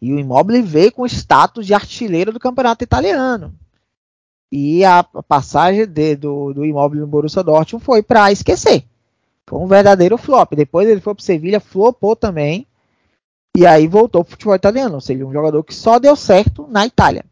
[0.02, 3.54] E o Immobile veio com status de artilheiro do campeonato italiano.
[4.52, 8.86] E a passagem de, do, do Immobile no Borussia Dortmund foi para esquecer.
[9.46, 10.54] Foi um verdadeiro flop.
[10.54, 12.66] Depois ele foi para o Sevilha, flopou também.
[13.58, 14.96] E aí voltou para o futebol italiano.
[14.96, 17.26] Ou seja, um jogador que só deu certo na Itália.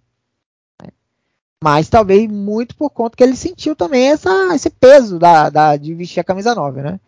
[1.61, 5.93] Mas talvez muito por conta que ele sentiu também essa, esse peso da, da, de
[5.93, 6.99] vestir a camisa 9, né?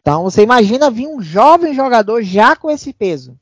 [0.00, 3.38] Então você imagina vir um jovem jogador já com esse peso.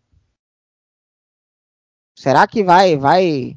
[2.18, 3.56] Será que vai, vai,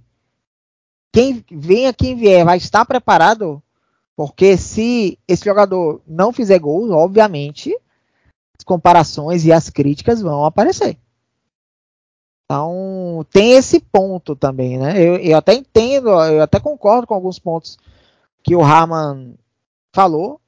[1.11, 3.61] quem venha quem vier vai estar preparado?
[4.15, 7.77] Porque se esse jogador não fizer gols, obviamente
[8.67, 10.97] comparações e as críticas vão aparecer.
[12.45, 15.01] Então tem esse ponto também, né?
[15.01, 17.77] Eu, eu até entendo, eu até concordo com alguns pontos
[18.43, 19.33] que o Raman
[19.91, 20.39] falou,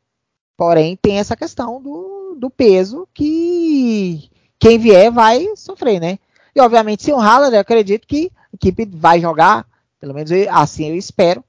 [0.56, 4.30] porém tem essa questão do, do peso que
[4.60, 6.20] quem vier vai sofrer, né?
[6.56, 9.66] E obviamente, se o Haaland, eu acredito que a equipe vai jogar,
[10.00, 11.44] pelo menos assim eu espero,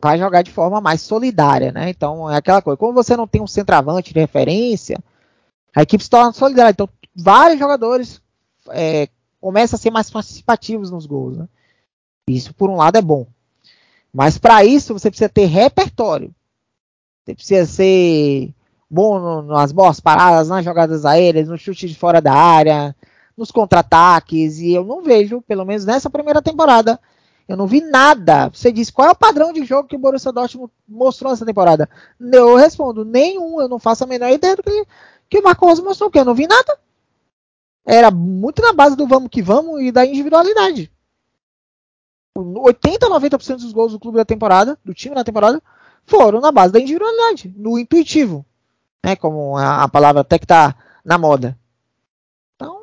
[0.00, 1.90] vai jogar de forma mais solidária, né?
[1.90, 4.98] Então é aquela coisa, como você não tem um centroavante de referência,
[5.74, 6.70] a equipe se torna solidária.
[6.70, 8.20] Então, vários jogadores
[8.70, 9.08] é,
[9.40, 11.48] começam a ser mais participativos nos gols, né?
[12.28, 13.26] Isso, por um lado, é bom.
[14.12, 16.34] Mas para isso, você precisa ter repertório.
[17.24, 18.54] Você precisa ser
[18.90, 22.94] bom no, nas boas paradas, nas jogadas aéreas, no chute de fora da área,
[23.36, 27.00] nos contra-ataques, e eu não vejo, pelo menos nessa primeira temporada,
[27.48, 28.48] eu não vi nada.
[28.50, 31.88] Você diz qual é o padrão de jogo que o Borussia Dortmund mostrou nessa temporada?
[32.20, 34.86] Eu respondo, nenhum, eu não faço a menor ideia do que,
[35.32, 36.78] que o Marco Rosa mostrou, porque eu não vi nada.
[37.84, 40.90] Era muito na base do vamos que vamos e da individualidade.
[42.36, 45.62] 80, 90% dos gols do clube da temporada, do time na temporada,
[46.06, 48.46] foram na base da individualidade, no intuitivo
[49.04, 49.16] né?
[49.16, 51.58] Como a, a palavra até que está na moda.
[52.54, 52.80] Então,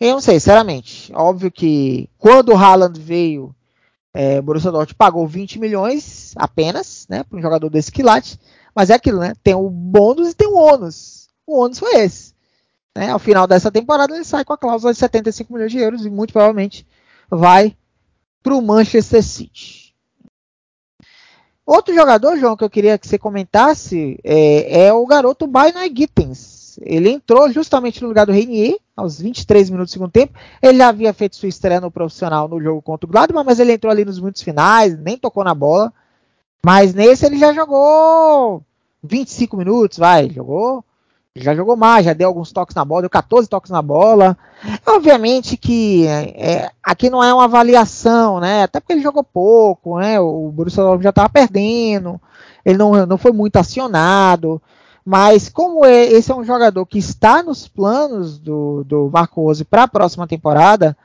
[0.00, 1.12] eu não sei, sinceramente.
[1.14, 3.54] Óbvio que quando o Haaland veio,
[4.14, 7.22] é, o Borussia Dortmund pagou 20 milhões apenas, né?
[7.22, 8.40] Para um jogador desse quilate.
[8.76, 9.32] Mas é aquilo, né?
[9.42, 11.30] Tem o bônus e tem o ônus.
[11.46, 12.34] O ônus foi esse.
[12.94, 13.10] Né?
[13.10, 16.10] Ao final dessa temporada ele sai com a cláusula de 75 milhões de euros e
[16.10, 16.86] muito provavelmente
[17.30, 17.74] vai
[18.42, 19.94] para o Manchester City.
[21.64, 26.78] Outro jogador, João, que eu queria que você comentasse é, é o garoto Bainai Gittens.
[26.82, 30.38] Ele entrou justamente no lugar do Reinier, aos 23 minutos do segundo tempo.
[30.62, 33.72] Ele já havia feito sua estreia no profissional no jogo contra o Gladbach, mas ele
[33.72, 35.92] entrou ali nos minutos finais, nem tocou na bola.
[36.64, 38.62] Mas nesse ele já jogou
[39.06, 40.84] 25 minutos, vai, jogou
[41.36, 44.36] já jogou mais, já deu alguns toques na bola, deu 14 toques na bola.
[44.86, 48.62] Obviamente que é, aqui não é uma avaliação, né?
[48.62, 50.18] Até porque ele jogou pouco, né?
[50.18, 52.20] O Borussia Dortmund já estava perdendo,
[52.64, 54.60] ele não, não foi muito acionado.
[55.04, 59.64] Mas como é, esse é um jogador que está nos planos do, do Marco Rose
[59.64, 60.96] para a próxima temporada,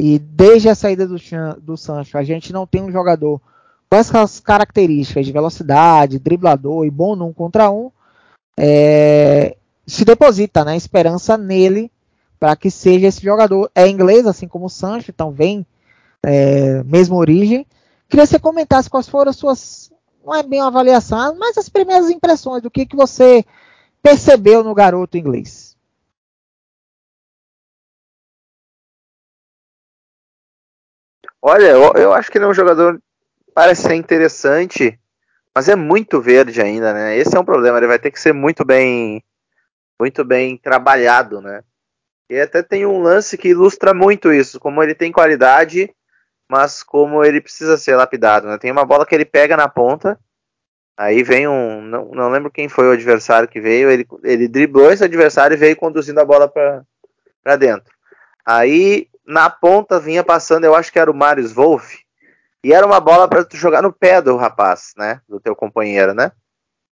[0.00, 1.16] e desde a saída do,
[1.60, 3.40] do Sancho, a gente não tem um jogador
[3.88, 7.90] com essas características de velocidade, driblador e bom num contra um,
[8.58, 9.56] é,
[9.86, 11.90] se deposita né, esperança nele
[12.38, 13.70] para que seja esse jogador.
[13.74, 15.66] É inglês, assim como o Sancho, então vem
[16.24, 17.66] é, mesma origem.
[18.08, 19.92] Queria que você comentasse quais foram as suas,
[20.24, 23.44] não é bem uma avaliação, mas as primeiras impressões do que, que você
[24.02, 25.76] percebeu no garoto inglês.
[31.40, 33.00] Olha, eu, eu acho que ele é um jogador
[33.56, 35.00] parece ser interessante,
[35.54, 37.16] mas é muito verde ainda, né?
[37.16, 37.78] Esse é um problema.
[37.78, 39.24] Ele vai ter que ser muito bem,
[39.98, 41.62] muito bem trabalhado, né?
[42.28, 45.90] E até tem um lance que ilustra muito isso, como ele tem qualidade,
[46.46, 48.58] mas como ele precisa ser lapidado, né?
[48.58, 50.20] Tem uma bola que ele pega na ponta,
[50.94, 54.92] aí vem um, não, não lembro quem foi o adversário que veio, ele, ele driblou
[54.92, 57.90] esse adversário e veio conduzindo a bola para dentro.
[58.44, 62.05] Aí na ponta vinha passando, eu acho que era o Marius Wolff,
[62.66, 65.20] e era uma bola para tu jogar no pé do rapaz, né?
[65.28, 66.32] Do teu companheiro, né?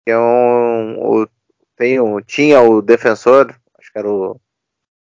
[0.05, 1.27] Tem um, o,
[1.75, 4.39] tem um, tinha o defensor, acho que era o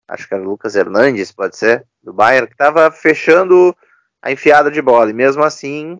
[0.07, 3.75] acho que era o Lucas Hernandes, pode ser, do Bayern, que estava fechando
[4.21, 5.09] a enfiada de bola.
[5.09, 5.97] E mesmo assim,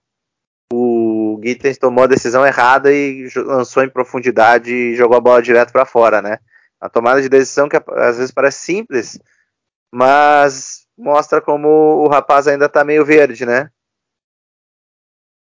[0.72, 5.74] o Gittens tomou a decisão errada e lançou em profundidade e jogou a bola direto
[5.74, 6.38] para fora, né?
[6.80, 9.20] A tomada de decisão que às vezes parece simples,
[9.94, 13.70] mas mostra como o rapaz ainda está meio verde, né?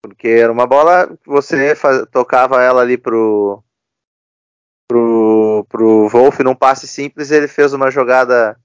[0.03, 3.63] Porque era uma bola que você faz, tocava ela ali pro
[4.89, 8.59] pro pro Wolf num passe simples, ele fez uma jogada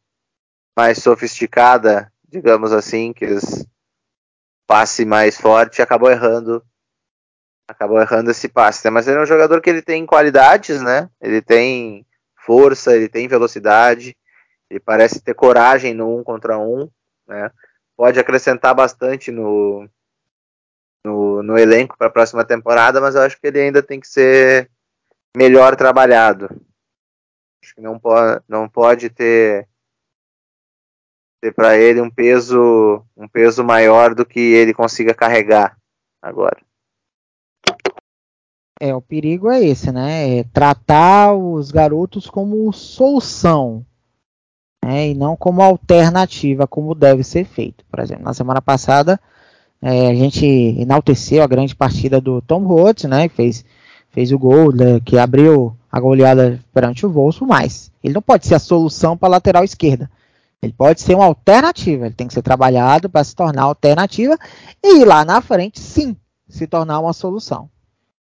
[0.75, 3.65] mais sofisticada, digamos assim, que os
[4.65, 6.63] passe mais forte acabou errando
[7.67, 8.91] acabou errando esse passe, né?
[8.91, 11.09] mas ele é um jogador que ele tem qualidades, né?
[11.21, 14.15] Ele tem força, ele tem velocidade,
[14.69, 16.89] ele parece ter coragem no um contra um,
[17.27, 17.51] né?
[17.95, 19.87] Pode acrescentar bastante no,
[21.05, 24.07] no, no elenco para a próxima temporada, mas eu acho que ele ainda tem que
[24.07, 24.69] ser
[25.35, 26.45] melhor trabalhado.
[27.63, 28.09] Acho que não, po
[28.47, 29.67] não pode ter,
[31.41, 35.77] ter para ele um peso um peso maior do que ele consiga carregar
[36.21, 36.57] agora.
[38.79, 40.39] É, o perigo é esse, né?
[40.39, 43.83] É tratar os garotos como solução
[44.87, 45.09] né?
[45.09, 47.83] e não como alternativa, como deve ser feito.
[47.85, 49.19] Por exemplo, na semana passada
[49.81, 53.29] é, a gente enalteceu a grande partida do Tom Rhodes, né?
[53.29, 53.63] Fez,
[54.09, 58.47] fez o gol né, que abriu a goleada perante o Volso, mas ele não pode
[58.47, 60.09] ser a solução para a lateral esquerda.
[60.61, 64.37] Ele pode ser uma alternativa, ele tem que ser trabalhado para se tornar alternativa
[64.83, 66.17] e lá na frente, sim,
[66.49, 67.69] se tornar uma solução.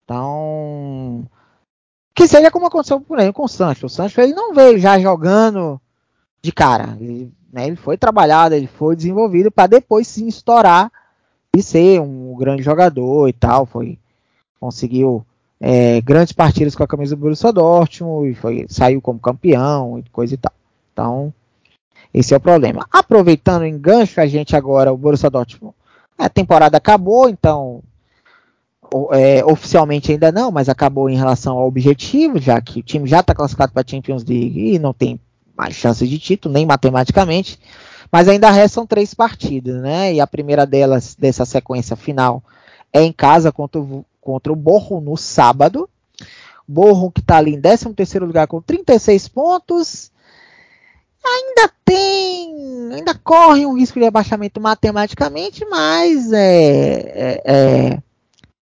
[0.05, 1.27] Então,
[2.15, 3.87] que seja como aconteceu por exemplo com o Sancho.
[3.87, 5.81] O Sancho ele não veio já jogando
[6.41, 6.97] de cara.
[7.01, 10.91] Ele, né, ele foi trabalhado, ele foi desenvolvido para depois sim estourar
[11.57, 13.67] e ser um grande jogador e tal.
[13.67, 13.99] Foi
[14.59, 15.25] conseguiu
[15.61, 20.03] é, grandes partidas com a camisa do Borussia Dortmund e foi, saiu como campeão e
[20.11, 20.53] coisa e tal.
[20.93, 21.35] Então
[22.13, 22.87] esse é o problema.
[22.91, 25.75] Aproveitando o engancho, a gente agora o Borussia Dortmund
[26.21, 27.83] a temporada acabou, então
[29.13, 33.21] é, oficialmente ainda não, mas acabou em relação ao objetivo, já que o time já
[33.21, 35.19] está classificado para a Champions League e não tem
[35.57, 37.59] mais chances de título, nem matematicamente.
[38.11, 40.13] Mas ainda restam três partidas, né?
[40.15, 42.43] E a primeira delas, dessa sequência final,
[42.93, 45.89] é em casa contra o, contra o Borro no sábado.
[46.67, 50.11] Borro que está ali em 13 lugar com 36 pontos.
[51.25, 58.03] Ainda tem, ainda corre um risco de abaixamento matematicamente, mas é, é, é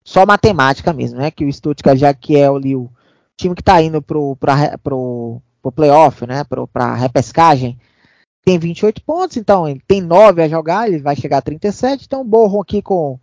[0.04, 1.30] só matemática mesmo, né?
[1.30, 2.90] Que o Stuttgart já que é o, o
[3.36, 6.44] time que está indo pro, pro playoff, né?
[6.44, 7.76] Para a repescagem,
[8.46, 12.04] tem 28 pontos, então ele tem 9 a jogar, ele vai chegar a 37.
[12.06, 13.18] Então o Borrom aqui com,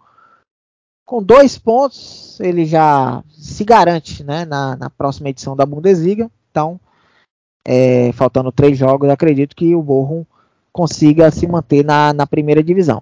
[1.06, 6.30] com dois pontos, ele já se garante né, na, na próxima edição da Bundesliga.
[6.52, 6.78] Então,
[7.66, 10.26] é, faltando três jogos, acredito que o Borrom
[10.74, 13.02] consiga se manter na, na primeira divisão.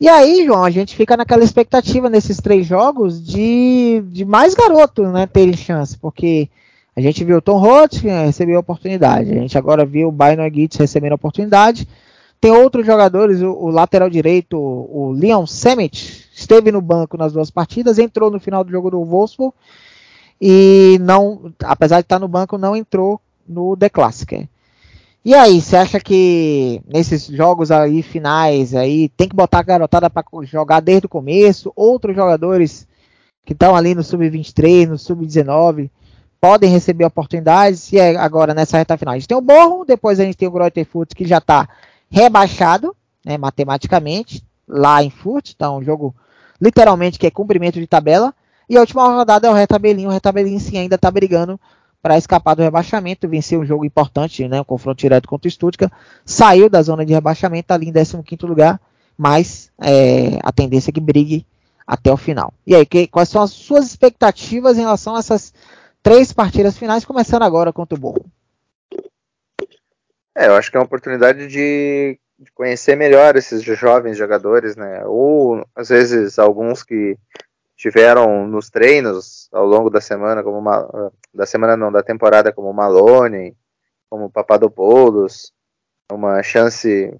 [0.00, 5.12] E aí, João, a gente fica naquela expectativa nesses três jogos de, de mais garotos
[5.12, 6.50] né, terem chance, porque
[6.94, 9.30] a gente viu o Tom Roth recebeu a oportunidade.
[9.30, 11.88] A gente agora viu o Byron Gitz recebendo a oportunidade.
[12.40, 17.32] Tem outros jogadores, o, o lateral direito, o, o Leon Semet, esteve no banco nas
[17.32, 19.54] duas partidas, entrou no final do jogo do Wolfsburg
[20.44, 24.48] e não, apesar de estar no banco, não entrou no The Classic.
[25.24, 30.10] E aí, você acha que nesses jogos aí finais aí tem que botar a garotada
[30.10, 31.72] para jogar desde o começo?
[31.76, 32.88] Outros jogadores
[33.44, 35.88] que estão ali no sub-23, no sub-19,
[36.42, 37.92] podem receber oportunidades.
[37.92, 40.48] E é agora nessa reta final a gente tem o Borro, depois a gente tem
[40.48, 41.68] o Greuther Furt que já está
[42.10, 46.12] rebaixado, né, matematicamente, lá em Furt, então um jogo
[46.60, 48.34] literalmente que é cumprimento de tabela.
[48.68, 51.60] E a última rodada é o Retabelinho, o Retabelinho sim ainda está brigando
[52.02, 55.92] para escapar do rebaixamento, venceu um jogo importante, né, um confronto direto contra o Stuttgart,
[56.24, 58.80] saiu da zona de rebaixamento, tá ali em 15º lugar,
[59.16, 61.46] mas é, a tendência é que brigue
[61.86, 62.52] até o final.
[62.66, 65.52] E aí, que, quais são as suas expectativas em relação a essas
[66.02, 68.24] três partidas finais, começando agora contra o Borro?
[70.34, 75.04] É, eu acho que é uma oportunidade de, de, conhecer melhor esses jovens jogadores, né?
[75.06, 77.16] Ou às vezes alguns que
[77.76, 82.72] tiveram nos treinos ao longo da semana, como uma, da semana não, da temporada, como
[82.72, 83.56] Malone,
[84.08, 85.52] como Papadopoulos,
[86.10, 87.14] uma chance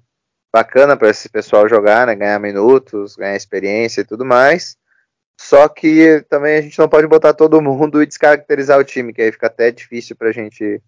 [0.51, 2.15] bacana para esse pessoal jogar, né?
[2.15, 4.75] Ganhar minutos, ganhar experiência e tudo mais.
[5.43, 9.21] Só que também a gente não pode botar todo mundo e descaracterizar o time, que
[9.21, 10.81] aí fica até difícil para a gente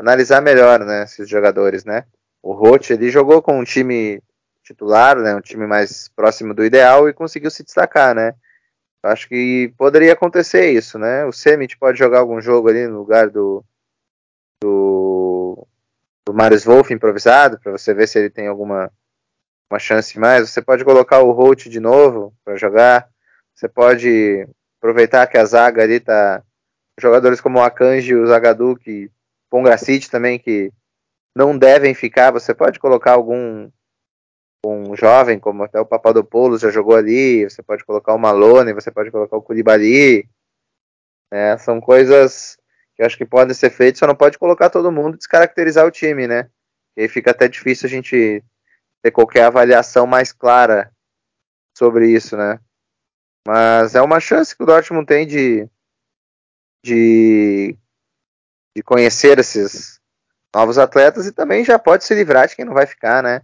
[0.00, 2.04] analisar melhor, né, esses jogadores, né?
[2.40, 4.22] O Roth ele jogou com um time
[4.62, 8.32] titular, né, um time mais próximo do ideal e conseguiu se destacar, né?
[9.02, 11.24] Acho que poderia acontecer isso, né?
[11.24, 13.64] O Semit pode jogar algum jogo ali no lugar do
[14.62, 15.66] do,
[16.24, 18.88] do Marius Wolff improvisado para você ver se ele tem alguma
[19.68, 20.48] uma chance mais.
[20.48, 23.15] Você pode colocar o Holt de novo para jogar.
[23.56, 24.46] Você pode
[24.78, 26.42] aproveitar que a zaga ali tá
[27.00, 29.10] jogadores como o Akanji o Zagadu que
[29.48, 30.70] Pongracite também que
[31.34, 32.30] não devem ficar.
[32.32, 33.70] Você pode colocar algum
[34.64, 37.44] um jovem, como até o Papadopoulos já jogou ali.
[37.44, 40.28] Você pode colocar o Malone, você pode colocar o Koulibaly.
[41.32, 41.56] Né?
[41.58, 42.58] São coisas
[42.94, 45.86] que eu acho que podem ser feitas, só não pode colocar todo mundo e descaracterizar
[45.86, 46.50] o time, né?
[46.96, 48.42] E aí fica até difícil a gente
[49.02, 50.90] ter qualquer avaliação mais clara
[51.76, 52.58] sobre isso, né?
[53.46, 55.68] Mas é uma chance que o Dortmund tem de,
[56.84, 57.78] de
[58.76, 59.98] de conhecer esses
[60.54, 63.40] novos atletas e também já pode se livrar de quem não vai ficar, né?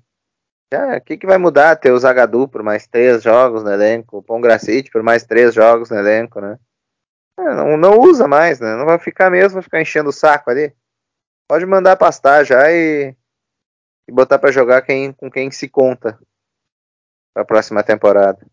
[0.99, 4.23] O que, que vai mudar ter o Zagadu por mais três jogos no elenco, o
[4.23, 6.59] Pongracite por mais três jogos no elenco, né?
[7.39, 8.77] É, não, não usa mais, né?
[8.77, 10.75] Não vai ficar mesmo, vai ficar enchendo o saco ali.
[11.49, 13.17] Pode mandar pastar já e,
[14.07, 16.19] e botar para jogar quem, com quem se conta
[17.33, 18.47] para a próxima temporada.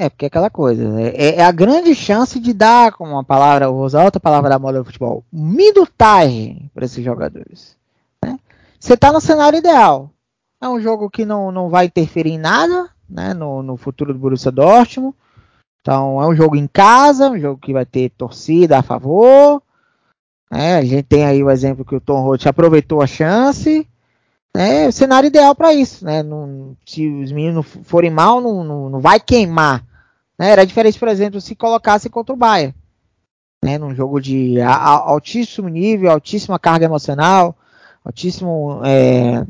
[0.00, 1.08] É, porque é aquela coisa, né?
[1.08, 4.56] é, é, a grande chance de dar, como uma palavra, vou usar outra palavra da
[4.56, 7.76] moda do futebol, minutagem para esses jogadores.
[8.24, 8.38] Né?
[8.78, 10.08] Você está no cenário ideal.
[10.60, 14.20] É um jogo que não, não vai interferir em nada né, no, no futuro do
[14.20, 15.16] Borussia Dortmund.
[15.80, 19.60] Então é um jogo em casa, um jogo que vai ter torcida a favor.
[20.48, 20.76] Né?
[20.76, 23.84] A gente tem aí o exemplo que o Tom Roth aproveitou a chance
[24.54, 26.22] é o cenário ideal para isso, né?
[26.22, 29.84] Não, se os meninos forem mal, não, não, não vai queimar.
[30.38, 30.50] Né?
[30.50, 32.74] Era diferente, por exemplo, se colocasse contra o Bayern,
[33.62, 33.76] né?
[33.76, 37.56] Num jogo de altíssimo nível, altíssima carga emocional,
[38.04, 39.44] altíssimo, é,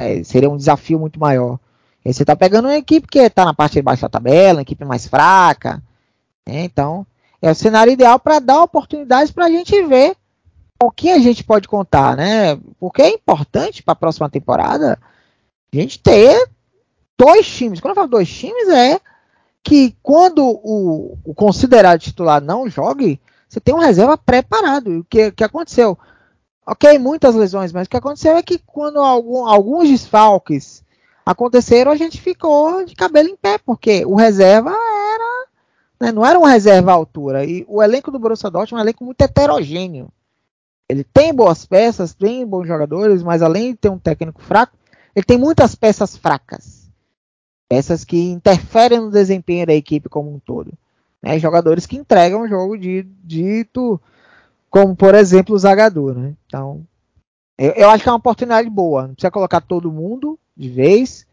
[0.00, 1.58] é, seria um desafio muito maior.
[2.04, 4.62] E você está pegando uma equipe que está na parte de baixo da tabela, uma
[4.62, 5.80] equipe mais fraca,
[6.46, 6.64] né?
[6.64, 7.06] então
[7.40, 10.16] é o cenário ideal para dar oportunidades para a gente ver
[10.82, 12.58] o que a gente pode contar, né?
[12.78, 14.98] Porque é importante para a próxima temporada
[15.72, 16.48] a gente ter
[17.16, 17.80] dois times.
[17.80, 19.00] Quando eu falo dois times, é
[19.62, 25.00] que quando o, o considerado titular não jogue, você tem um reserva preparado.
[25.00, 25.96] O que, que aconteceu?
[26.66, 30.82] Ok, muitas lesões, mas o que aconteceu é que quando algum, alguns desfalques
[31.24, 35.46] aconteceram, a gente ficou de cabelo em pé, porque o reserva era.
[36.00, 37.44] Né, não era um reserva à altura.
[37.44, 40.08] E o elenco do Borussia Dortmund é um elenco muito heterogêneo.
[40.88, 44.76] Ele tem boas peças, tem bons jogadores, mas além de ter um técnico fraco,
[45.14, 46.81] ele tem muitas peças fracas.
[47.72, 50.74] Peças que interferem no desempenho da equipe como um todo.
[51.22, 51.38] Né?
[51.38, 53.98] Jogadores que entregam o jogo de, dito,
[54.68, 56.14] como por exemplo o Zagador.
[56.14, 56.34] Né?
[56.44, 56.84] Então,
[57.56, 59.06] eu, eu, acho que é uma oportunidade boa.
[59.06, 61.26] Não precisa colocar todo mundo de vez.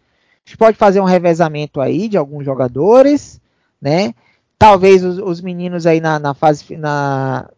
[0.45, 3.41] A gente pode fazer um revezamento aí de alguns jogadores,
[3.81, 4.15] né?
[4.57, 7.49] Talvez os, os meninos aí na, na fase na,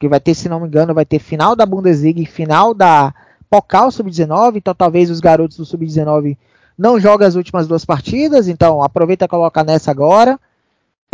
[0.00, 3.14] que vai ter, se não me engano, vai ter final da Bundesliga e final da
[3.48, 6.36] Pokal Sub-19, então talvez os garotos do Sub-19
[6.80, 10.40] não joguem as últimas duas partidas, então aproveita e coloca nessa agora,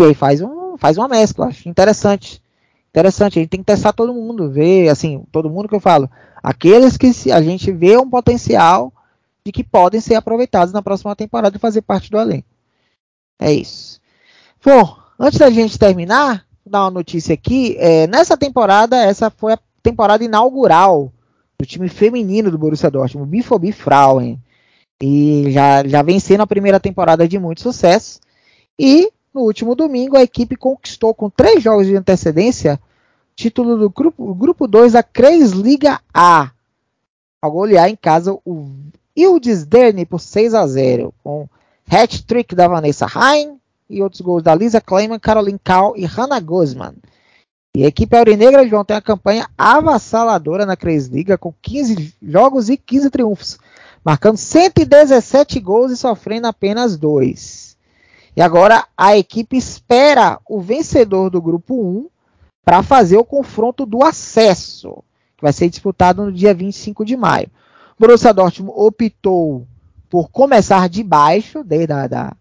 [0.00, 2.40] e aí faz, um, faz uma mescla, acho interessante.
[2.90, 6.08] Interessante, a gente tem que testar todo mundo, ver, assim, todo mundo que eu falo,
[6.40, 8.92] aqueles que a gente vê um potencial
[9.44, 12.46] de que podem ser aproveitados na próxima temporada e fazer parte do elenco.
[13.38, 14.00] É isso.
[14.64, 17.76] Bom, antes da gente terminar, dar uma notícia aqui.
[17.78, 21.12] É, nessa temporada, essa foi a temporada inaugural
[21.58, 24.40] do time feminino do Borussia Dortmund, o Bifobi Frauen.
[25.03, 28.20] E já, já vem sendo a primeira temporada de muito sucesso.
[28.78, 32.80] E no último domingo, a equipe conquistou com três jogos de antecedência
[33.34, 36.51] título do grupo, grupo 2 da Kreisliga A.
[37.40, 38.70] Ao golear em casa o
[39.14, 41.47] Ildisderne por 6 a 0 com
[41.88, 46.94] hat-trick da Vanessa Hein, e outros gols da Lisa Kleiman, Caroline Kahl e Hannah Guzman.
[47.74, 52.76] E a equipe aurinegra, João, tem uma campanha avassaladora na Kreisliga com 15 jogos e
[52.76, 53.59] 15 triunfos.
[54.07, 57.76] Marcando 117 gols e sofrendo apenas dois.
[58.36, 62.09] E agora a equipe espera o vencedor do grupo 1
[62.64, 65.02] para fazer o confronto do acesso,
[65.36, 67.50] que vai ser disputado no dia 25 de maio.
[67.98, 69.66] O Borussia Dortmund optou
[70.09, 72.36] por começar de baixo, desde a da,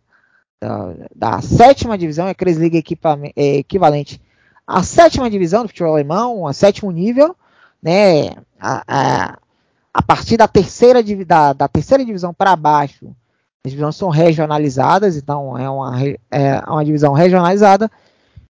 [0.61, 2.77] da, da sétima divisão, a Kreisliga
[3.35, 4.21] é equivalente
[4.67, 7.35] à sétima divisão do futebol alemão, a sétimo nível,
[7.81, 8.35] né?
[8.59, 9.39] A,
[9.95, 13.15] a partir da terceira, da, da terceira divisão para baixo,
[13.63, 15.93] as divisões são regionalizadas, então é uma,
[16.29, 17.89] é uma divisão regionalizada,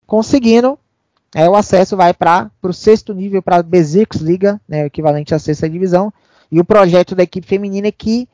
[0.08, 0.76] conseguindo
[1.36, 5.70] é, o acesso vai para o sexto nível, para a Bezirksliga, né, equivalente à sexta
[5.70, 6.12] divisão,
[6.52, 8.28] e o projeto da equipe feminina é que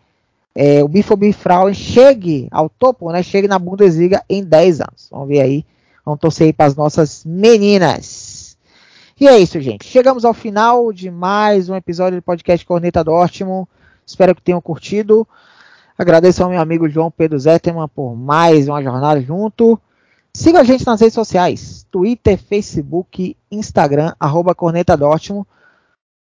[0.56, 5.10] é, o Bifobi Frauen chegue ao topo, né, chegue na Bundesliga em 10 anos.
[5.12, 5.66] Vamos ver aí,
[6.06, 8.31] vamos torcer aí para as nossas meninas.
[9.22, 9.86] E é isso, gente.
[9.86, 13.70] Chegamos ao final de mais um episódio do podcast Corneta Dortmund.
[14.04, 15.28] Espero que tenham curtido.
[15.96, 19.80] Agradeço ao meu amigo João Pedro Zetterman por mais uma jornada junto.
[20.34, 25.48] Siga a gente nas redes sociais: Twitter, Facebook, Instagram, arroba Corneta Dortmund.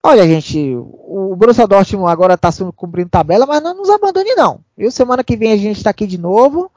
[0.01, 4.61] Olha, gente, o Borussia Dortmund agora está cumprindo tabela, mas não nos abandone não.
[4.77, 4.89] Viu?
[4.89, 6.71] Semana que vem a gente está aqui de novo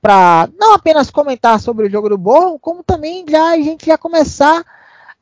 [0.00, 3.98] para não apenas comentar sobre o jogo do Borrom, como também já a gente já
[3.98, 4.64] começar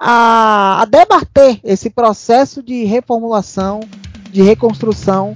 [0.04, 3.80] a, a debater esse processo de reformulação,
[4.32, 5.32] de reconstrução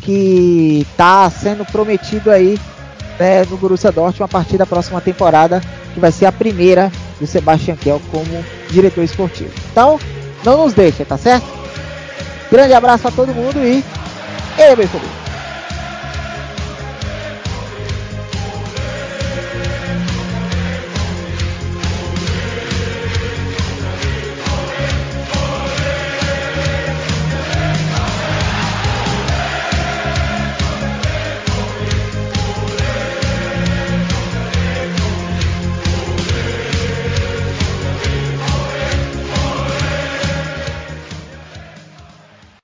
[0.00, 2.58] que está sendo prometido aí
[3.18, 5.60] né, no Borussia Dortmund a partir da próxima temporada,
[5.92, 6.90] que vai ser a primeira
[7.20, 9.52] do Sebastian Kell como diretor esportivo.
[9.70, 10.00] Então,
[10.42, 11.46] não nos deixe, tá certo?
[12.50, 13.84] Grande abraço a todo mundo e...
[14.58, 15.25] Ei, meu